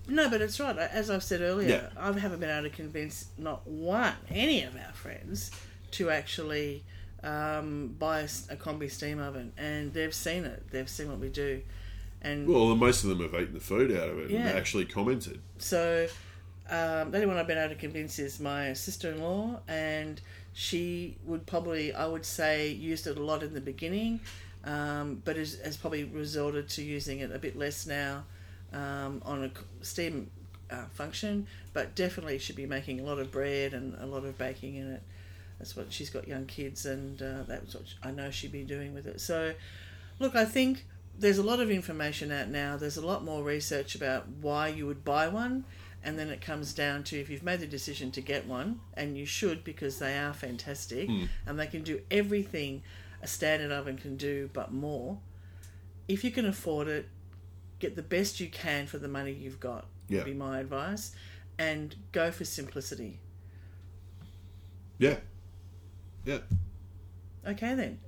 no, 0.09 0.29
but 0.29 0.41
it's 0.41 0.59
right. 0.61 0.77
As 0.77 1.11
I've 1.11 1.23
said 1.23 1.41
earlier, 1.41 1.69
Yeah. 1.69 1.89
I 2.03 2.13
haven't 2.19 2.41
been 2.41 2.51
able 2.51 2.69
to 2.69 2.75
convince 2.75 3.27
not 3.39 3.67
one, 3.67 4.15
any 4.31 4.63
of 4.63 4.75
our 4.77 4.93
friends, 4.93 5.51
to 5.93 6.11
actually 6.11 6.85
um, 7.23 7.95
buy 7.99 8.21
a 8.21 8.57
combi 8.57 8.91
steam 8.91 9.19
oven, 9.19 9.53
and 9.57 9.93
they've 9.93 10.15
seen 10.15 10.45
it. 10.45 10.71
They've 10.71 10.89
seen 10.89 11.09
what 11.09 11.19
we 11.19 11.29
do, 11.29 11.63
and 12.23 12.47
Well, 12.49 12.75
most 12.77 13.03
of 13.05 13.11
them 13.11 13.21
have 13.21 13.35
eaten 13.41 13.55
the 13.55 13.61
food 13.61 13.91
out 13.93 14.09
of 14.09 14.19
it 14.19 14.31
Yeah. 14.31 14.41
and 14.49 14.59
actually 14.59 14.85
commented. 14.85 15.41
so 15.59 16.07
um, 16.71 17.11
the 17.11 17.17
only 17.17 17.27
one 17.27 17.37
I've 17.39 17.47
been 17.47 17.57
able 17.59 17.75
to 17.75 17.81
convince 17.81 18.19
is 18.19 18.39
my 18.41 18.73
sister-in-law, 18.75 19.61
and 19.69 20.21
She 20.53 21.17
would 21.25 21.47
probably, 21.47 21.95
I 21.95 22.07
would 22.07 22.27
say, 22.27 22.71
used 22.73 23.07
it 23.07 23.17
a 23.17 23.23
lot 23.23 23.43
in 23.45 23.55
the 23.55 23.61
beginning, 23.61 24.19
um, 24.65 25.23
but 25.25 25.37
has, 25.37 25.59
has 25.61 25.77
probably 25.77 26.03
resorted 26.05 26.69
to 26.71 26.83
using 26.83 27.21
it 27.21 27.31
a 27.33 27.39
bit 27.39 27.57
less 27.57 27.87
now 27.87 28.25
um, 28.73 29.23
on 29.25 29.45
a 29.45 29.85
steam 29.85 30.31
uh, 30.71 30.85
function. 30.93 31.47
But 31.73 31.95
definitely 31.95 32.39
should 32.39 32.57
be 32.57 32.67
making 32.67 33.01
a 33.01 33.03
lot 33.05 33.19
of 33.19 33.31
bread 33.31 33.75
and 33.75 33.95
a 34.01 34.07
lot 34.07 34.25
of 34.25 34.37
baking 34.39 34.77
in 34.77 34.93
it. 34.93 35.03
That's 35.59 35.77
what 35.77 35.93
she's 35.93 36.11
got 36.11 36.29
young 36.29 36.47
kids, 36.47 36.87
and 36.87 37.21
uh, 37.21 37.43
that's 37.47 37.75
what 37.75 37.85
I 38.03 38.11
know 38.13 38.31
she'd 38.31 38.53
be 38.53 38.63
doing 38.65 38.95
with 38.95 39.07
it. 39.07 39.21
So, 39.21 39.55
look, 40.21 40.37
I 40.37 40.45
think 40.45 40.85
there's 41.19 41.39
a 41.39 41.43
lot 41.43 41.59
of 41.59 41.69
information 41.69 42.31
out 42.31 42.49
now. 42.49 42.77
There's 42.77 42.97
a 42.97 43.05
lot 43.05 43.25
more 43.25 43.43
research 43.43 43.97
about 43.97 44.29
why 44.41 44.69
you 44.69 44.87
would 44.87 45.05
buy 45.05 45.27
one, 45.27 45.65
and 46.05 46.17
then 46.17 46.29
it 46.29 46.41
comes 46.41 46.73
down 46.73 47.03
to 47.05 47.19
if 47.19 47.29
you've 47.29 47.43
made 47.43 47.59
the 47.59 47.67
decision 47.67 48.13
to 48.13 48.21
get 48.21 48.47
one, 48.47 48.79
and 48.95 49.19
you 49.19 49.27
should 49.27 49.65
because 49.65 49.99
they 49.99 50.17
are 50.17 50.33
fantastic 50.33 51.09
Hmm. 51.09 51.25
and 51.45 51.59
they 51.59 51.67
can 51.67 51.83
do 51.83 52.03
everything 52.09 52.83
a 53.21 53.27
standard 53.27 53.73
oven 53.73 53.99
can 53.99 54.17
do, 54.17 54.49
but 54.53 54.73
more. 54.73 55.19
If 56.07 56.23
you 56.23 56.31
can 56.31 56.47
afford 56.47 56.87
it, 56.87 57.09
get 57.79 57.97
the 57.97 58.03
best 58.03 58.41
you 58.41 58.49
can 58.49 58.87
for 58.87 58.99
the 58.99 59.09
money 59.09 59.33
you've 59.33 59.61
got. 59.61 59.87
Yeah. 60.09 60.19
Would 60.19 60.25
be 60.27 60.35
my 60.35 60.59
advice, 60.61 61.13
and 61.59 61.95
go 62.13 62.31
for 62.31 62.45
simplicity. 62.45 63.21
Yeah. 64.99 65.17
Yeah. 66.25 66.39
Okay 67.47 67.75
then. 67.75 67.99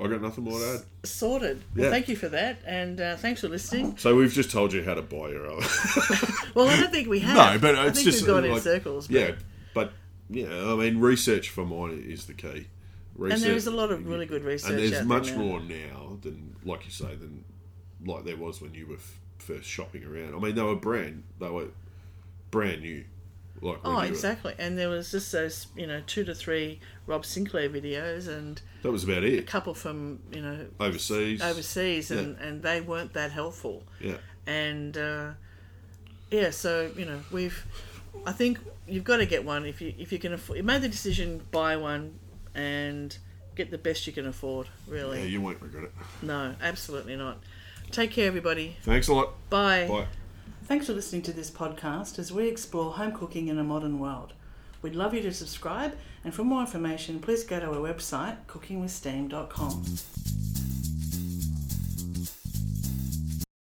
I 0.00 0.06
got 0.06 0.22
nothing 0.22 0.44
more 0.44 0.58
to 0.60 0.74
add. 0.76 1.06
Sorted. 1.08 1.62
Well, 1.74 1.86
Yeah. 1.86 1.90
thank 1.90 2.08
you 2.08 2.14
for 2.16 2.28
that, 2.28 2.58
and 2.64 3.00
uh, 3.00 3.16
thanks 3.16 3.40
for 3.40 3.48
listening. 3.48 3.96
So 3.98 4.14
we've 4.14 4.32
just 4.32 4.50
told 4.50 4.72
you 4.72 4.84
how 4.84 4.94
to 4.94 5.02
buy 5.02 5.30
your 5.30 5.46
own. 5.50 5.62
Well, 6.54 6.68
I 6.68 6.80
don't 6.80 6.90
think 6.90 7.08
we 7.08 7.20
have. 7.20 7.36
no, 7.36 7.58
but 7.60 7.78
I 7.78 7.86
it's 7.86 8.02
just 8.02 8.22
we've 8.22 8.26
gone 8.26 8.44
in 8.44 8.60
circles. 8.60 9.06
But, 9.06 9.14
Yeah, 9.16 9.30
but 9.74 9.92
yeah, 10.28 10.72
I 10.72 10.74
mean, 10.74 10.98
research 10.98 11.50
for 11.50 11.64
mine 11.64 12.02
is 12.08 12.26
the 12.26 12.32
key. 12.32 12.66
Research, 13.14 13.34
and 13.36 13.42
there 13.42 13.54
is 13.54 13.66
a 13.68 13.70
lot 13.70 13.92
of 13.92 14.08
really 14.08 14.26
good 14.26 14.42
research. 14.44 14.70
and 14.70 14.78
there's 14.78 15.04
much 15.06 15.28
there 15.28 15.38
more 15.38 15.60
now 15.60 16.18
than, 16.22 16.56
like 16.64 16.84
you 16.84 16.90
say, 16.90 17.14
than 17.14 17.44
like 18.04 18.24
there 18.24 18.36
was 18.36 18.60
when 18.60 18.74
you 18.74 18.86
were 18.86 18.94
f- 18.96 19.18
first 19.38 19.68
shopping 19.68 20.04
around. 20.04 20.34
I 20.34 20.38
mean, 20.38 20.54
they 20.54 20.62
were 20.62 20.76
brand, 20.76 21.22
they 21.40 21.48
were 21.48 21.68
brand 22.50 22.82
new. 22.82 23.04
Like 23.60 23.78
Oh, 23.84 23.90
you 23.90 23.96
were- 23.96 24.04
exactly. 24.06 24.54
And 24.58 24.78
there 24.78 24.88
was 24.88 25.10
just 25.10 25.32
those, 25.32 25.66
you 25.76 25.86
know, 25.86 26.00
two 26.06 26.22
to 26.24 26.34
three 26.34 26.78
Rob 27.06 27.26
Sinclair 27.26 27.68
videos 27.68 28.28
and 28.28 28.60
that 28.82 28.92
was 28.92 29.02
about 29.02 29.24
it. 29.24 29.38
a 29.40 29.42
couple 29.42 29.74
from, 29.74 30.20
you 30.32 30.40
know, 30.40 30.66
Overseas, 30.78 31.42
overseas, 31.42 32.10
and, 32.12 32.36
and 32.38 32.62
they 32.62 32.80
weren't 32.80 33.14
that 33.14 33.32
helpful. 33.32 33.82
yeah, 34.00 34.18
And 34.46 34.96
uh, 34.96 35.32
yeah, 36.30 36.50
so 36.50 36.90
you 36.96 37.04
know, 37.04 37.20
we've, 37.32 37.66
I 38.24 38.30
think 38.32 38.60
you've 38.86 39.02
got 39.04 39.16
to 39.16 39.26
get 39.26 39.44
one 39.44 39.64
if 39.66 39.80
you 39.80 39.92
if 39.98 40.12
you 40.12 40.18
can 40.20 40.32
afford. 40.34 40.58
You 40.58 40.62
made 40.62 40.82
the 40.82 40.88
decision, 40.88 41.42
buy 41.50 41.76
one, 41.76 42.18
and 42.54 43.16
get 43.56 43.70
the 43.72 43.78
best 43.78 44.06
you 44.06 44.12
can 44.12 44.26
afford. 44.28 44.68
Really, 44.86 45.18
yeah, 45.22 45.26
you 45.26 45.40
won't 45.40 45.60
regret 45.60 45.84
it. 45.84 45.92
no, 46.22 46.54
absolutely 46.62 47.16
not. 47.16 47.38
Take 47.90 48.10
care, 48.12 48.26
everybody. 48.26 48.76
Thanks 48.82 49.08
a 49.08 49.14
lot. 49.14 49.34
Bye. 49.50 49.86
Bye. 49.88 50.06
Thanks 50.64 50.86
for 50.86 50.92
listening 50.92 51.22
to 51.22 51.32
this 51.32 51.50
podcast 51.50 52.18
as 52.18 52.32
we 52.32 52.46
explore 52.46 52.92
home 52.92 53.12
cooking 53.12 53.48
in 53.48 53.58
a 53.58 53.64
modern 53.64 53.98
world. 53.98 54.34
We'd 54.82 54.94
love 54.94 55.14
you 55.14 55.22
to 55.22 55.32
subscribe, 55.32 55.96
and 56.22 56.32
for 56.34 56.44
more 56.44 56.60
information, 56.60 57.20
please 57.20 57.42
go 57.42 57.58
to 57.58 57.66
our 57.66 57.76
website, 57.76 58.36
cookingwithsteam.com. 58.46 59.84